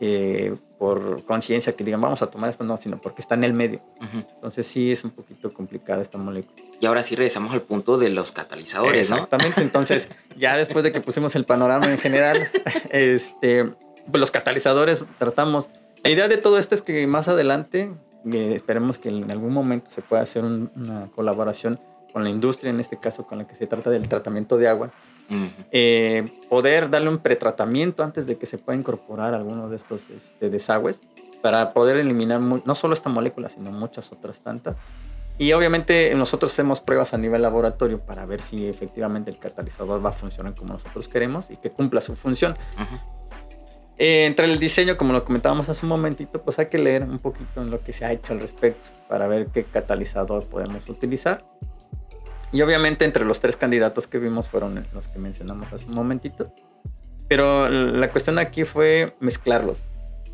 eh, 0.00 0.54
por 0.80 1.26
conciencia 1.26 1.74
que 1.74 1.84
digan 1.84 2.00
vamos 2.00 2.22
a 2.22 2.30
tomar 2.30 2.48
esto, 2.48 2.64
no, 2.64 2.74
sino 2.78 2.96
porque 2.96 3.20
está 3.20 3.34
en 3.34 3.44
el 3.44 3.52
medio. 3.52 3.82
Entonces, 4.00 4.66
sí 4.66 4.90
es 4.90 5.04
un 5.04 5.10
poquito 5.10 5.52
complicada 5.52 6.00
esta 6.00 6.16
molécula. 6.16 6.56
Y 6.80 6.86
ahora 6.86 7.02
sí 7.02 7.14
regresamos 7.14 7.52
al 7.52 7.60
punto 7.60 7.98
de 7.98 8.08
los 8.08 8.32
catalizadores, 8.32 9.10
Exactamente. 9.10 9.60
Entonces, 9.60 10.08
ya 10.38 10.56
después 10.56 10.82
de 10.82 10.90
que 10.90 11.02
pusimos 11.02 11.36
el 11.36 11.44
panorama 11.44 11.86
en 11.92 11.98
general, 11.98 12.50
este, 12.88 13.66
pues 14.10 14.20
los 14.20 14.30
catalizadores 14.30 15.04
tratamos. 15.18 15.68
La 16.02 16.08
idea 16.08 16.28
de 16.28 16.38
todo 16.38 16.56
esto 16.56 16.74
es 16.74 16.80
que 16.80 17.06
más 17.06 17.28
adelante, 17.28 17.92
eh, 18.32 18.52
esperemos 18.54 18.98
que 18.98 19.10
en 19.10 19.30
algún 19.30 19.52
momento 19.52 19.90
se 19.90 20.00
pueda 20.00 20.22
hacer 20.22 20.44
una 20.44 21.10
colaboración 21.14 21.78
con 22.10 22.24
la 22.24 22.30
industria, 22.30 22.70
en 22.70 22.80
este 22.80 22.98
caso 22.98 23.26
con 23.26 23.36
la 23.36 23.46
que 23.46 23.54
se 23.54 23.66
trata 23.66 23.90
del 23.90 24.08
tratamiento 24.08 24.56
de 24.56 24.68
agua, 24.68 24.90
eh, 25.70 26.24
poder 26.48 26.90
darle 26.90 27.08
un 27.08 27.18
pretratamiento 27.18 28.02
antes 28.02 28.26
de 28.26 28.36
que 28.36 28.46
se 28.46 28.58
pueda 28.58 28.78
incorporar 28.78 29.34
algunos 29.34 29.70
de 29.70 29.76
estos 29.76 30.10
este, 30.10 30.50
desagües 30.50 31.00
para 31.40 31.72
poder 31.72 31.96
eliminar 31.96 32.40
no 32.40 32.74
solo 32.74 32.94
esta 32.94 33.08
molécula, 33.08 33.48
sino 33.48 33.70
muchas 33.72 34.12
otras 34.12 34.40
tantas. 34.40 34.78
Y 35.38 35.52
obviamente 35.54 36.14
nosotros 36.14 36.52
hacemos 36.52 36.80
pruebas 36.80 37.14
a 37.14 37.18
nivel 37.18 37.40
laboratorio 37.40 37.98
para 38.00 38.26
ver 38.26 38.42
si 38.42 38.66
efectivamente 38.66 39.30
el 39.30 39.38
catalizador 39.38 40.04
va 40.04 40.10
a 40.10 40.12
funcionar 40.12 40.54
como 40.54 40.74
nosotros 40.74 41.08
queremos 41.08 41.50
y 41.50 41.56
que 41.56 41.70
cumpla 41.70 42.02
su 42.02 42.14
función. 42.14 42.58
Eh, 43.96 44.26
entre 44.26 44.46
el 44.46 44.58
diseño, 44.58 44.98
como 44.98 45.14
lo 45.14 45.24
comentábamos 45.24 45.68
hace 45.68 45.86
un 45.86 45.90
momentito, 45.90 46.42
pues 46.42 46.58
hay 46.58 46.66
que 46.66 46.78
leer 46.78 47.04
un 47.04 47.18
poquito 47.18 47.62
en 47.62 47.70
lo 47.70 47.82
que 47.82 47.92
se 47.92 48.04
ha 48.04 48.12
hecho 48.12 48.34
al 48.34 48.40
respecto 48.40 48.90
para 49.08 49.26
ver 49.28 49.46
qué 49.46 49.64
catalizador 49.64 50.44
podemos 50.44 50.88
utilizar 50.90 51.42
y 52.52 52.62
obviamente 52.62 53.04
entre 53.04 53.24
los 53.24 53.40
tres 53.40 53.56
candidatos 53.56 54.06
que 54.06 54.18
vimos 54.18 54.48
fueron 54.48 54.86
los 54.92 55.08
que 55.08 55.18
mencionamos 55.18 55.72
hace 55.72 55.86
un 55.86 55.94
momentito. 55.94 56.52
Pero 57.28 57.68
la 57.68 58.10
cuestión 58.10 58.38
aquí 58.38 58.64
fue 58.64 59.14
mezclarlos 59.20 59.78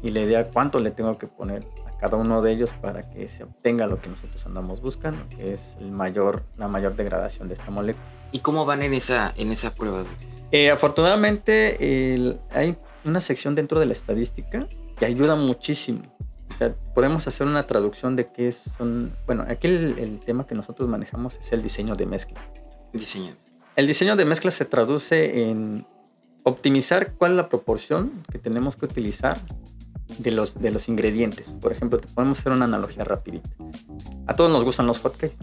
y 0.03 0.11
la 0.11 0.21
idea 0.21 0.49
cuánto 0.49 0.81
le 0.81 0.91
tengo 0.91 1.19
que 1.19 1.27
poner 1.27 1.63
a 1.87 1.99
cada 1.99 2.17
uno 2.17 2.41
de 2.41 2.53
ellos 2.53 2.73
para 2.73 3.11
que 3.11 3.29
se 3.29 3.45
obtenga 3.45 3.87
lo 3.87 4.01
que 4.01 4.09
nosotros 4.09 4.45
andamos 4.47 4.81
buscando, 4.81 5.29
que 5.29 5.53
es 5.53 5.77
el 5.81 5.91
mayor, 5.91 6.43
la 6.57 6.69
mayor 6.69 6.97
degradación 6.97 7.49
de 7.49 7.55
esta 7.55 7.71
molécula. 7.71 8.05
¿Y 8.33 8.41
cómo 8.41 8.65
van 8.65 8.83
en 8.83 8.95
esa, 8.95 9.35
en 9.37 9.53
esa 9.53 9.75
prueba? 9.75 10.05
Eh, 10.53 10.71
afortunadamente 10.71 12.39
hay 12.51 12.77
una 13.05 13.21
sección 13.21 13.55
dentro 13.55 13.79
de 13.79 13.87
la 13.87 13.93
estadística 13.93 14.67
que 14.99 15.05
ayuda 15.05 15.37
muchísimo. 15.37 16.03
O 16.57 16.59
sea, 16.59 16.75
podemos 16.95 17.27
hacer 17.27 17.47
una 17.47 17.67
traducción 17.67 18.17
de 18.17 18.33
qué 18.33 18.51
son. 18.51 19.15
Bueno, 19.27 19.45
aquí 19.47 19.67
el, 19.67 20.19
tema 20.25 20.47
que 20.47 20.55
nosotros 20.55 20.89
manejamos 20.89 21.37
es 21.37 21.53
el 21.53 21.63
diseño 21.63 21.97
de 21.97 22.07
mezcla. 22.07 22.41
Diseño. 22.95 23.37
El 23.77 23.87
diseño 23.87 24.17
de 24.17 24.25
mezcla 24.25 24.51
se 24.51 24.65
traduce 24.65 25.51
en 25.51 25.87
optimizar 26.45 27.13
cuál 27.13 27.33
es 27.33 27.37
la 27.37 27.47
proporción 27.51 28.23
que 28.33 28.39
tenemos 28.39 28.75
que 28.79 28.87
utilizar 28.87 29.39
de 30.17 30.31
los, 30.31 30.59
de 30.59 30.71
los 30.71 30.89
ingredientes. 30.89 31.53
Por 31.61 31.73
ejemplo, 31.73 31.99
te 31.99 32.09
podemos 32.09 32.39
hacer 32.39 32.53
una 32.53 32.65
analogía 32.65 33.05
rapidita. 33.05 33.51
A 34.27 34.35
todos 34.35 34.51
nos 34.51 34.65
gustan 34.65 34.87
los 34.87 34.99
hotcakes. 35.01 35.37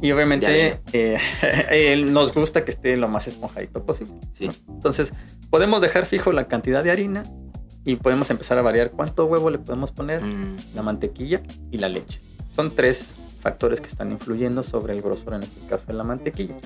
Y 0.00 0.12
obviamente 0.12 0.82
eh, 0.92 2.04
nos 2.06 2.32
gusta 2.32 2.64
que 2.64 2.70
esté 2.70 2.96
lo 2.96 3.08
más 3.08 3.26
esponjadito 3.26 3.84
posible. 3.84 4.14
Sí. 4.30 4.48
Entonces, 4.68 5.12
podemos 5.50 5.80
dejar 5.80 6.06
fijo 6.06 6.30
la 6.30 6.46
cantidad 6.46 6.84
de 6.84 6.92
harina 6.92 7.24
y 7.86 7.96
podemos 7.96 8.28
empezar 8.30 8.58
a 8.58 8.62
variar 8.62 8.90
cuánto 8.90 9.24
huevo 9.24 9.48
le 9.48 9.58
podemos 9.58 9.92
poner, 9.92 10.22
mm. 10.22 10.56
la 10.74 10.82
mantequilla 10.82 11.40
y 11.70 11.78
la 11.78 11.88
leche. 11.88 12.20
son 12.54 12.74
tres 12.74 13.16
factores 13.40 13.80
que 13.80 13.86
están 13.86 14.10
influyendo 14.10 14.64
sobre 14.64 14.92
el 14.92 15.00
grosor, 15.00 15.34
en 15.34 15.44
este 15.44 15.60
caso 15.68 15.86
de 15.86 15.92
la 15.92 16.02
mantequilla. 16.02 16.56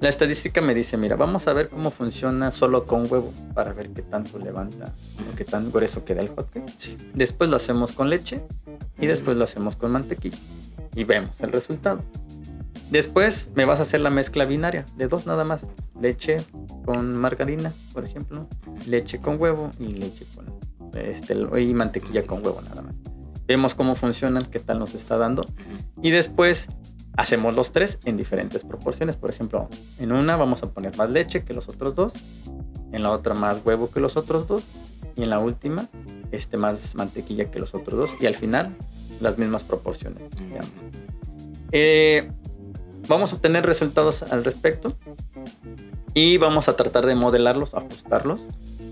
La 0.00 0.08
estadística 0.08 0.62
me 0.62 0.74
dice, 0.74 0.96
mira, 0.96 1.16
vamos 1.16 1.46
a 1.48 1.52
ver 1.52 1.68
cómo 1.68 1.90
funciona 1.90 2.50
solo 2.50 2.86
con 2.86 3.02
huevo 3.10 3.32
para 3.52 3.74
ver 3.74 3.90
qué 3.90 4.00
tanto 4.00 4.38
levanta 4.38 4.94
o 5.30 5.36
qué 5.36 5.44
tan 5.44 5.70
grueso 5.70 6.04
queda 6.04 6.22
el 6.22 6.28
hotcake. 6.28 6.72
Sí. 6.78 6.96
Después 7.12 7.50
lo 7.50 7.56
hacemos 7.56 7.92
con 7.92 8.08
leche 8.08 8.40
y 8.98 9.06
después 9.06 9.36
lo 9.36 9.44
hacemos 9.44 9.76
con 9.76 9.92
mantequilla 9.92 10.38
y 10.94 11.04
vemos 11.04 11.30
el 11.40 11.52
resultado. 11.52 12.00
Después 12.90 13.50
me 13.54 13.64
vas 13.64 13.80
a 13.80 13.82
hacer 13.82 14.00
la 14.00 14.10
mezcla 14.10 14.44
binaria 14.44 14.84
de 14.96 15.08
dos 15.08 15.26
nada 15.26 15.44
más. 15.44 15.66
Leche 16.00 16.44
con 16.84 17.16
margarina, 17.16 17.72
por 17.92 18.04
ejemplo, 18.04 18.48
leche 18.86 19.20
con 19.20 19.40
huevo 19.40 19.70
y 19.78 19.86
leche 19.86 20.26
con 20.34 20.46
este, 20.94 21.34
y 21.60 21.74
mantequilla 21.74 22.26
con 22.26 22.44
huevo 22.44 22.60
nada 22.62 22.82
más. 22.82 22.94
Vemos 23.46 23.74
cómo 23.74 23.94
funcionan, 23.94 24.44
qué 24.46 24.58
tal 24.58 24.78
nos 24.78 24.94
está 24.94 25.18
dando 25.18 25.44
y 26.02 26.10
después 26.10 26.68
hacemos 27.16 27.54
los 27.54 27.72
tres 27.72 28.00
en 28.04 28.16
diferentes 28.16 28.64
proporciones. 28.64 29.16
Por 29.16 29.30
ejemplo, 29.30 29.68
en 29.98 30.12
una 30.12 30.36
vamos 30.36 30.62
a 30.62 30.70
poner 30.70 30.96
más 30.96 31.10
leche 31.10 31.44
que 31.44 31.54
los 31.54 31.68
otros 31.68 31.94
dos, 31.94 32.12
en 32.92 33.02
la 33.02 33.10
otra 33.10 33.34
más 33.34 33.60
huevo 33.64 33.90
que 33.90 34.00
los 34.00 34.16
otros 34.16 34.46
dos 34.46 34.62
y 35.16 35.22
en 35.22 35.30
la 35.30 35.38
última 35.38 35.88
este 36.32 36.56
más 36.56 36.94
mantequilla 36.94 37.50
que 37.50 37.58
los 37.58 37.74
otros 37.74 37.98
dos 37.98 38.16
y 38.20 38.26
al 38.26 38.34
final 38.34 38.74
las 39.20 39.38
mismas 39.38 39.64
proporciones. 39.64 40.22
Eh, 41.72 42.30
vamos 43.08 43.32
a 43.32 43.36
obtener 43.36 43.64
resultados 43.66 44.22
al 44.22 44.44
respecto 44.44 44.96
y 46.14 46.38
vamos 46.38 46.68
a 46.68 46.76
tratar 46.76 47.06
de 47.06 47.14
modelarlos, 47.14 47.74
ajustarlos 47.74 48.40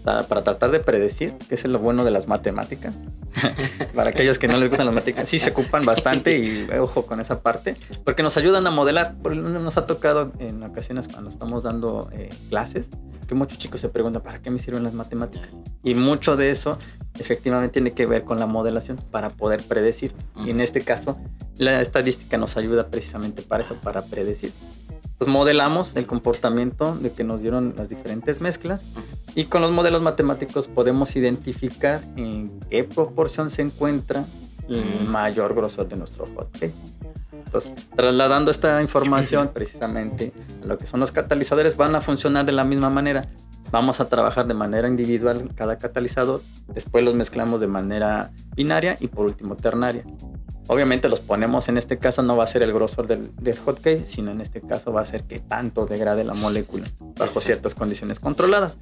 para, 0.04 0.24
para 0.24 0.42
tratar 0.42 0.70
de 0.72 0.80
predecir, 0.80 1.34
que 1.48 1.54
es 1.54 1.64
lo 1.64 1.78
bueno 1.78 2.04
de 2.04 2.10
las 2.10 2.26
matemáticas. 2.26 2.96
para 3.94 4.10
aquellos 4.10 4.38
que 4.38 4.46
no 4.48 4.56
les 4.58 4.68
gustan 4.68 4.86
las 4.86 4.94
matemáticas, 4.94 5.28
sí 5.28 5.38
se 5.38 5.50
ocupan 5.50 5.84
bastante 5.86 6.36
y 6.38 6.66
ojo 6.78 7.06
con 7.06 7.20
esa 7.20 7.40
parte, 7.40 7.76
porque 8.04 8.22
nos 8.22 8.36
ayudan 8.36 8.66
a 8.66 8.70
modelar. 8.70 9.14
Por- 9.22 9.36
Nos 9.36 9.76
ha 9.76 9.86
tocado 9.86 10.32
en 10.38 10.62
ocasiones 10.64 11.08
cuando 11.08 11.30
estamos 11.30 11.62
dando 11.62 12.08
eh, 12.12 12.30
clases 12.50 12.90
que 13.28 13.34
muchos 13.36 13.58
chicos 13.58 13.80
se 13.80 13.88
preguntan, 13.88 14.22
¿para 14.22 14.42
qué 14.42 14.50
me 14.50 14.58
sirven 14.58 14.82
las 14.82 14.92
matemáticas? 14.92 15.52
Y 15.84 15.94
mucho 15.94 16.36
de 16.36 16.50
eso 16.50 16.78
efectivamente 17.18 17.72
tiene 17.72 17.92
que 17.92 18.06
ver 18.06 18.24
con 18.24 18.38
la 18.38 18.46
modelación 18.46 18.98
para 19.10 19.30
poder 19.30 19.62
predecir. 19.62 20.12
Y 20.36 20.50
en 20.50 20.60
este 20.60 20.82
caso, 20.82 21.18
la 21.56 21.80
estadística 21.80 22.36
nos 22.38 22.56
ayuda 22.56 22.88
precisamente 22.88 23.42
para 23.42 23.62
eso, 23.62 23.74
para 23.76 24.04
predecir. 24.04 24.52
Pues 25.18 25.30
modelamos 25.30 25.94
el 25.94 26.06
comportamiento 26.06 26.96
de 26.96 27.12
que 27.12 27.22
nos 27.22 27.42
dieron 27.42 27.74
las 27.76 27.88
diferentes 27.88 28.40
mezclas 28.40 28.86
y 29.34 29.44
con 29.44 29.62
los 29.62 29.70
modelos 29.70 30.02
matemáticos 30.02 30.66
podemos 30.66 31.14
identificar 31.14 32.00
en 32.16 32.58
qué 32.68 32.82
proporción 32.82 33.48
se 33.48 33.62
encuentra 33.62 34.24
el 34.68 35.06
mayor 35.06 35.54
grosor 35.54 35.88
de 35.88 35.96
nuestro 35.96 36.26
hot 36.34 36.50
cake. 36.58 36.74
Entonces, 37.44 37.74
trasladando 37.94 38.50
esta 38.50 38.80
información 38.80 39.50
precisamente 39.54 40.32
a 40.62 40.66
lo 40.66 40.78
que 40.78 40.86
son 40.86 41.00
los 41.00 41.12
catalizadores, 41.12 41.76
van 41.76 41.94
a 41.94 42.00
funcionar 42.00 42.46
de 42.46 42.52
la 42.52 42.64
misma 42.64 42.90
manera. 42.90 43.28
Vamos 43.72 44.00
a 44.00 44.08
trabajar 44.10 44.46
de 44.46 44.52
manera 44.52 44.86
individual 44.86 45.50
cada 45.54 45.78
catalizador, 45.78 46.42
después 46.68 47.02
los 47.02 47.14
mezclamos 47.14 47.58
de 47.58 47.68
manera 47.68 48.30
binaria 48.54 48.98
y 49.00 49.08
por 49.08 49.24
último 49.24 49.56
ternaria. 49.56 50.04
Obviamente 50.66 51.08
los 51.08 51.20
ponemos, 51.20 51.70
en 51.70 51.78
este 51.78 51.96
caso 51.96 52.22
no 52.22 52.36
va 52.36 52.44
a 52.44 52.46
ser 52.46 52.62
el 52.62 52.72
grosor 52.74 53.06
del, 53.06 53.34
del 53.36 53.56
hot 53.56 53.80
cake, 53.80 54.04
sino 54.04 54.30
en 54.30 54.42
este 54.42 54.60
caso 54.60 54.92
va 54.92 55.00
a 55.00 55.06
ser 55.06 55.24
que 55.24 55.38
tanto 55.38 55.86
degrade 55.86 56.22
la 56.22 56.34
molécula 56.34 56.84
bajo 57.16 57.40
ciertas 57.40 57.74
condiciones 57.74 58.20
controladas. 58.20 58.76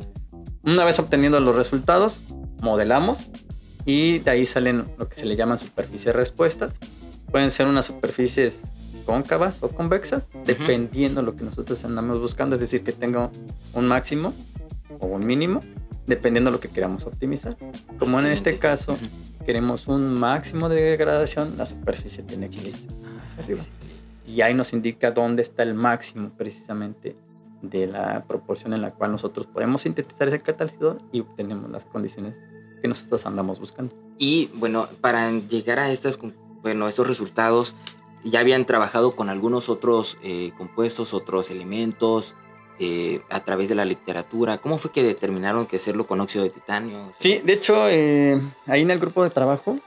Una 0.64 0.85
vez 0.85 0.99
obteniendo 0.99 1.38
los 1.38 1.54
resultados, 1.54 2.20
modelamos 2.61 3.30
y 3.85 4.18
de 4.18 4.30
ahí 4.32 4.44
salen 4.44 4.92
lo 4.99 5.09
que 5.09 5.14
se 5.14 5.25
le 5.25 5.37
llaman 5.37 5.59
superficies 5.59 6.16
respuestas. 6.16 6.75
Pueden 7.30 7.52
ser 7.52 7.68
unas 7.68 7.87
superficies 7.87 8.64
cóncavas 9.06 9.62
o 9.62 9.68
convexas, 9.68 10.30
dependiendo 10.44 11.20
de 11.20 11.26
lo 11.26 11.37
que 11.37 11.44
nosotros 11.44 11.85
andamos 11.85 12.18
buscando, 12.18 12.56
es 12.56 12.61
decir, 12.61 12.82
que 12.82 12.92
tenga 12.92 13.30
un 13.73 13.87
máximo 13.87 14.35
o 15.00 15.07
un 15.07 15.26
mínimo, 15.26 15.61
dependiendo 16.07 16.50
de 16.50 16.57
lo 16.57 16.61
que 16.61 16.69
queramos 16.69 17.07
optimizar. 17.07 17.57
Como 17.99 18.21
en 18.21 18.26
este 18.26 18.59
caso 18.59 18.97
queremos 19.45 19.88
un 19.88 20.14
máximo 20.19 20.69
de 20.69 20.80
degradación, 20.83 21.57
la 21.57 21.66
superficie 21.66 22.23
tiene 22.23 22.49
que 22.49 22.59
ir 22.59 22.75
hacia 22.75 23.42
arriba. 23.42 23.62
Y 24.26 24.42
ahí 24.42 24.54
nos 24.54 24.72
indica 24.72 25.11
dónde 25.11 25.42
está 25.42 25.62
el 25.62 25.75
máximo 25.75 26.31
precisamente 26.37 27.16
de 27.62 27.87
la 27.87 28.25
proporción 28.27 28.72
en 28.72 28.83
la 28.83 28.92
cual 28.92 29.12
nosotros 29.12 29.46
podemos 29.46 29.83
sintetizar 29.83 30.29
ese 30.29 30.40
catalizador 30.40 30.98
y 31.12 31.20
obtenemos 31.20 31.70
las 31.70 31.85
condiciones 31.85 32.40
que 32.81 32.88
nosotros 32.88 33.27
andamos 33.27 33.59
buscando. 33.59 33.94
Y 34.18 34.51
bueno, 34.55 34.88
para 35.01 35.31
llegar 35.31 35.79
a 35.79 35.90
estas, 35.90 36.18
bueno, 36.62 36.88
estos 36.88 37.07
resultados, 37.07 37.75
ya 38.25 38.40
habían 38.40 38.66
trabajado 38.66 39.16
con 39.16 39.29
algunos 39.29 39.68
otros 39.68 40.18
eh, 40.22 40.53
compuestos, 40.57 41.14
otros 41.14 41.51
elementos, 41.51 42.35
eh, 42.83 43.21
a 43.29 43.40
través 43.45 43.69
de 43.69 43.75
la 43.75 43.85
literatura. 43.85 44.59
¿Cómo 44.59 44.79
fue 44.79 44.90
que 44.90 45.03
determinaron 45.03 45.66
que 45.66 45.77
hacerlo 45.77 46.07
con 46.07 46.19
óxido 46.21 46.45
de 46.45 46.51
titanio? 46.51 47.12
Sí, 47.19 47.40
de 47.45 47.53
hecho, 47.53 47.88
eh, 47.90 48.40
ahí 48.66 48.81
en 48.83 48.90
el 48.90 48.99
grupo 48.99 49.23
de 49.23 49.29
trabajo 49.31 49.79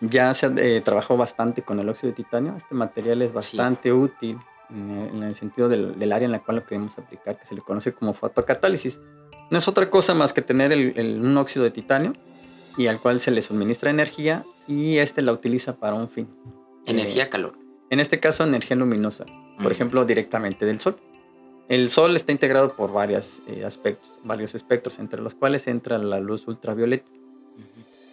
ya 0.00 0.32
se 0.34 0.52
eh, 0.58 0.80
trabajó 0.82 1.16
bastante 1.16 1.62
con 1.62 1.80
el 1.80 1.88
óxido 1.88 2.10
de 2.10 2.16
titanio. 2.16 2.54
Este 2.56 2.74
material 2.74 3.22
es 3.22 3.32
bastante 3.32 3.92
útil 3.92 4.38
en 4.68 4.90
el, 4.90 5.08
en 5.16 5.22
el 5.22 5.34
sentido 5.34 5.68
del, 5.70 5.98
del 5.98 6.12
área 6.12 6.26
en 6.26 6.32
la 6.32 6.40
cual 6.40 6.58
lo 6.58 6.66
queremos 6.66 6.98
aplicar, 6.98 7.38
que 7.38 7.46
se 7.46 7.54
le 7.54 7.62
conoce 7.62 7.92
como 7.94 8.12
fotocatálisis. 8.12 9.00
No 9.50 9.56
es 9.58 9.66
otra 9.68 9.88
cosa 9.88 10.12
más 10.14 10.32
que 10.32 10.42
tener 10.42 10.70
el- 10.72 10.92
el- 10.98 11.20
un 11.20 11.36
óxido 11.38 11.64
de 11.64 11.70
titanio 11.70 12.12
y 12.76 12.86
al 12.88 13.00
cual 13.00 13.20
se 13.20 13.30
le 13.30 13.40
suministra 13.40 13.88
energía 13.90 14.44
y 14.66 14.98
este 14.98 15.22
la 15.22 15.32
utiliza 15.32 15.76
para 15.76 15.94
un 15.94 16.08
fin. 16.08 16.28
Energía, 16.86 17.24
Eh, 17.24 17.28
calor. 17.30 17.54
en 17.88 18.00
este 18.00 18.20
caso, 18.20 18.44
energía 18.44 18.76
luminosa, 18.76 19.24
por 19.62 19.72
ejemplo, 19.72 20.04
directamente 20.04 20.66
del 20.66 20.80
sol. 20.80 20.96
El 21.68 21.88
sol 21.90 22.14
está 22.14 22.32
integrado 22.32 22.74
por 22.76 22.92
varios 22.92 23.40
aspectos, 23.64 24.20
varios 24.22 24.54
espectros, 24.54 24.98
entre 24.98 25.22
los 25.22 25.34
cuales 25.34 25.66
entra 25.66 25.98
la 25.98 26.20
luz 26.20 26.46
ultravioleta. 26.46 27.10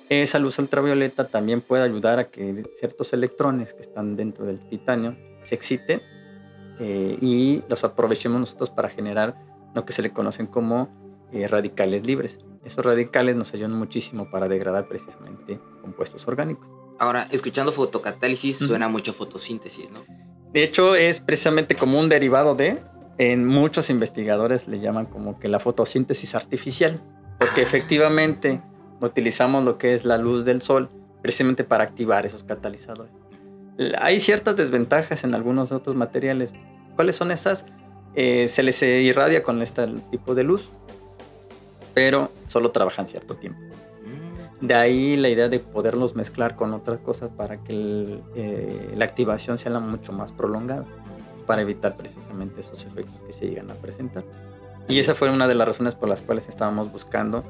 Esa 0.09 0.39
luz 0.39 0.59
ultravioleta 0.59 1.27
también 1.27 1.61
puede 1.61 1.83
ayudar 1.83 2.19
a 2.19 2.29
que 2.29 2.63
ciertos 2.77 3.13
electrones 3.13 3.73
que 3.73 3.81
están 3.81 4.15
dentro 4.17 4.45
del 4.45 4.59
titanio 4.59 5.15
se 5.45 5.55
exciten 5.55 6.01
eh, 6.79 7.17
y 7.21 7.63
los 7.69 7.83
aprovechemos 7.83 8.39
nosotros 8.39 8.69
para 8.69 8.89
generar 8.89 9.35
lo 9.73 9.85
que 9.85 9.93
se 9.93 10.01
le 10.01 10.11
conocen 10.11 10.47
como 10.47 10.89
eh, 11.31 11.47
radicales 11.47 12.05
libres. 12.05 12.39
Esos 12.65 12.85
radicales 12.85 13.35
nos 13.37 13.53
ayudan 13.53 13.71
muchísimo 13.73 14.29
para 14.29 14.47
degradar 14.49 14.87
precisamente 14.87 15.59
compuestos 15.81 16.27
orgánicos. 16.27 16.69
Ahora, 16.99 17.27
escuchando 17.31 17.71
fotocatálisis, 17.71 18.57
Ujú. 18.57 18.67
suena 18.67 18.89
mucho 18.89 19.13
fotosíntesis, 19.13 19.91
¿no? 19.91 19.99
De 20.51 20.63
hecho, 20.63 20.95
es 20.95 21.21
precisamente 21.21 21.75
como 21.75 21.97
un 21.97 22.09
derivado 22.09 22.53
de, 22.53 22.77
en 23.29 23.45
muchos 23.45 23.91
investigadores 23.91 24.67
le 24.67 24.79
llaman 24.79 25.05
como 25.05 25.39
que 25.39 25.47
la 25.47 25.59
fotosíntesis 25.59 26.33
artificial, 26.33 26.99
porque 27.37 27.61
Ah. 27.61 27.63
efectivamente 27.63 28.63
utilizamos 28.99 29.63
lo 29.63 29.77
que 29.77 29.93
es 29.93 30.05
la 30.05 30.17
luz 30.17 30.43
del 30.43 30.61
sol 30.63 30.89
precisamente 31.21 31.63
para 31.63 31.83
activar 31.83 32.25
esos 32.25 32.43
catalizadores. 32.43 33.13
Hay 33.99 34.19
ciertas 34.19 34.57
desventajas 34.57 35.23
en 35.23 35.35
algunos 35.35 35.71
otros 35.71 35.95
materiales. 35.95 36.53
¿Cuáles 36.95 37.15
son 37.15 37.31
esas? 37.31 37.65
Eh, 38.15 38.47
se 38.47 38.63
les 38.63 38.81
irradia 38.81 39.43
con 39.43 39.61
este 39.61 39.87
tipo 40.09 40.33
de 40.35 40.43
luz, 40.43 40.69
pero 41.93 42.31
solo 42.47 42.71
trabajan 42.71 43.05
cierto 43.05 43.35
tiempo. 43.35 43.59
Mm. 44.61 44.65
De 44.65 44.73
ahí 44.73 45.15
la 45.15 45.29
idea 45.29 45.47
de 45.47 45.59
poderlos 45.59 46.15
mezclar 46.15 46.55
con 46.55 46.73
otras 46.73 46.99
cosas 46.99 47.29
para 47.35 47.57
que 47.63 47.73
el, 47.73 48.21
eh, 48.35 48.93
la 48.95 49.05
activación 49.05 49.57
sea 49.59 49.71
la 49.71 49.79
mucho 49.79 50.11
más 50.11 50.31
prolongada, 50.31 50.85
para 51.41 51.61
evitar 51.61 51.97
precisamente 51.97 52.61
esos 52.61 52.85
efectos 52.85 53.23
que 53.23 53.33
se 53.33 53.47
llegan 53.47 53.71
a 53.71 53.75
presentar. 53.75 54.23
Y 54.87 54.99
esa 54.99 55.15
fue 55.15 55.29
una 55.29 55.47
de 55.47 55.55
las 55.55 55.67
razones 55.67 55.95
por 55.95 56.09
las 56.09 56.21
cuales 56.21 56.49
estábamos 56.49 56.91
buscando 56.91 57.43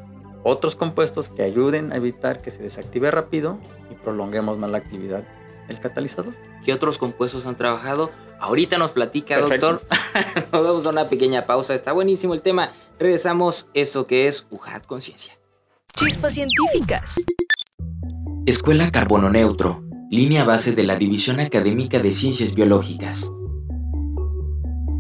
otros 0.44 0.76
compuestos 0.76 1.30
que 1.30 1.44
ayuden 1.44 1.92
a 1.92 1.96
evitar 1.96 2.42
que 2.42 2.52
se 2.52 2.64
desactive 2.64 3.12
rápido 3.12 3.60
y 3.92 3.96
prolonguemos 3.96 4.58
más 4.58 4.72
la 4.72 4.80
actividad 4.80 5.24
del 5.68 5.80
catalizador. 5.80 6.34
¿Qué 6.66 6.74
otros 6.74 6.98
compuestos 6.98 7.46
han 7.46 7.56
trabajado? 7.56 8.12
Ahorita 8.40 8.78
nos 8.78 8.92
platica, 8.92 9.36
Perfecto. 9.36 9.74
doctor. 9.74 9.88
nos 10.52 10.64
vamos 10.64 10.86
a 10.86 10.90
una 10.90 11.10
pequeña 11.10 11.46
pausa. 11.46 11.76
Está 11.76 11.92
buenísimo 11.92 12.34
el 12.34 12.42
tema. 12.42 12.72
Regresamos. 13.00 13.70
Eso 13.74 14.08
que 14.08 14.28
es 14.28 14.48
UJAT 14.50 14.86
Conciencia. 14.86 15.38
Chispas 15.96 16.34
científicas. 16.34 17.16
Escuela 18.46 18.92
Carbono 18.92 19.30
Neutro, 19.30 19.84
línea 20.10 20.44
base 20.44 20.72
de 20.72 20.84
la 20.84 20.96
División 20.96 21.40
Académica 21.40 22.00
de 22.00 22.12
Ciencias 22.12 22.56
Biológicas. 22.56 23.30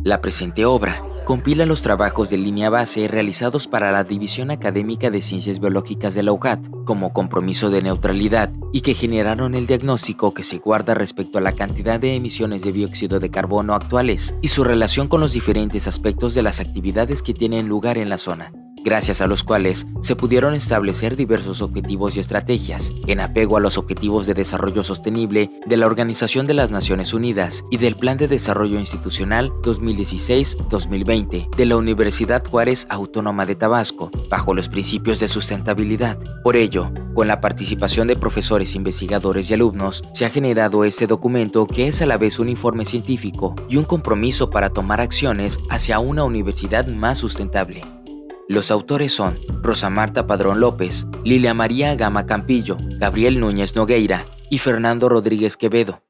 La 0.04 0.20
presente 0.20 0.66
obra 0.66 1.04
compila 1.26 1.68
los 1.68 1.84
trabajos 1.84 2.32
de 2.32 2.38
línea 2.38 2.72
base 2.72 3.08
realizados 3.08 3.68
para 3.68 3.92
la 3.92 4.04
División 4.04 4.50
Académica 4.50 5.12
de 5.12 5.22
Ciencias 5.22 5.60
Biológicas 5.60 6.16
de 6.16 6.24
la 6.24 6.32
UJAT 6.32 6.60
como 6.86 7.14
compromiso 7.14 7.70
de 7.70 7.84
neutralidad 7.84 8.50
y 8.74 8.82
que 8.82 8.96
generaron 8.96 9.54
el 9.54 9.68
diagnóstico 9.68 10.34
que 10.34 10.44
se 10.44 10.58
guarda 10.58 10.96
respecto 10.96 11.38
a 11.38 11.42
la 11.42 11.52
cantidad 11.52 12.00
de 12.00 12.16
emisiones 12.16 12.64
de 12.64 12.72
dióxido 12.72 13.20
de 13.20 13.30
carbono 13.30 13.76
actuales 13.76 14.34
y 14.42 14.48
su 14.48 14.64
relación 14.64 15.08
con 15.08 15.22
los 15.22 15.34
diferentes 15.34 15.88
aspectos 15.88 16.34
de 16.34 16.42
las 16.42 16.60
actividades 16.60 17.22
que 17.22 17.36
tienen 17.36 17.68
lugar 17.68 18.00
en 18.00 18.10
la 18.10 18.18
zona. 18.18 18.52
Gracias 18.84 19.22
a 19.22 19.28
los 19.28 19.44
cuales 19.44 19.86
se 20.02 20.15
pudieron 20.15 20.54
establecer 20.54 21.15
diversos 21.15 21.62
objetivos 21.62 22.15
y 22.15 22.20
estrategias 22.20 22.94
en 23.08 23.20
apego 23.20 23.58
a 23.58 23.60
los 23.60 23.78
objetivos 23.78 24.26
de 24.26 24.34
desarrollo 24.34 24.84
sostenible 24.84 25.52
de 25.65 25.78
la 25.78 25.86
Organización 25.86 26.46
de 26.46 26.54
las 26.54 26.72
Naciones 26.72 27.13
Unidas 27.13 27.63
y 27.72 27.78
del 27.78 27.96
Plan 27.96 28.17
de 28.17 28.28
Desarrollo 28.28 28.80
Institucional 28.80 29.52
2016-2020 29.62 31.56
de 31.56 31.65
la 31.65 31.78
Universidad 31.78 32.46
Juárez 32.46 32.88
Autónoma 32.89 33.46
de 33.46 33.56
Tabasco, 33.56 34.10
bajo 34.30 34.54
los 34.54 34.70
principios 34.70 35.20
de 35.20 35.28
sustentabilidad. 35.28 36.17
Por 36.44 36.56
ello, 36.56 36.91
con 37.13 37.28
la 37.28 37.41
participación 37.41 38.08
de 38.08 38.15
profesores, 38.15 38.76
investigadores 38.76 39.50
y 39.50 39.54
alumnos, 39.54 40.04
se 40.13 40.26
ha 40.26 40.30
generado 40.30 40.84
este 40.84 41.08
documento 41.08 41.67
que 41.67 41.88
es 41.88 42.02
a 42.02 42.06
la 42.06 42.17
vez 42.17 42.39
un 42.39 42.50
informe 42.50 42.86
científico 42.86 43.56
y 43.70 43.78
un 43.78 43.84
compromiso 43.84 44.50
para 44.50 44.70
tomar 44.70 45.02
acciones 45.02 45.60
hacia 45.70 46.00
una 46.00 46.24
universidad 46.24 46.88
más 46.88 47.20
sustentable. 47.20 47.82
Los 48.52 48.70
autores 48.70 49.14
son 49.14 49.36
Rosa 49.62 49.90
Marta 49.90 50.28
Padrón 50.28 50.60
López, 50.60 51.08
Lilia 51.24 51.54
María 51.54 51.96
Gama 51.96 52.26
Campillo, 52.26 52.76
Gabriel 52.98 53.40
Núñez 53.40 53.78
Nogueira 53.78 54.26
y 54.50 54.58
Fernando 54.58 55.08
Rodríguez 55.08 55.56
Quevedo. 55.56 56.02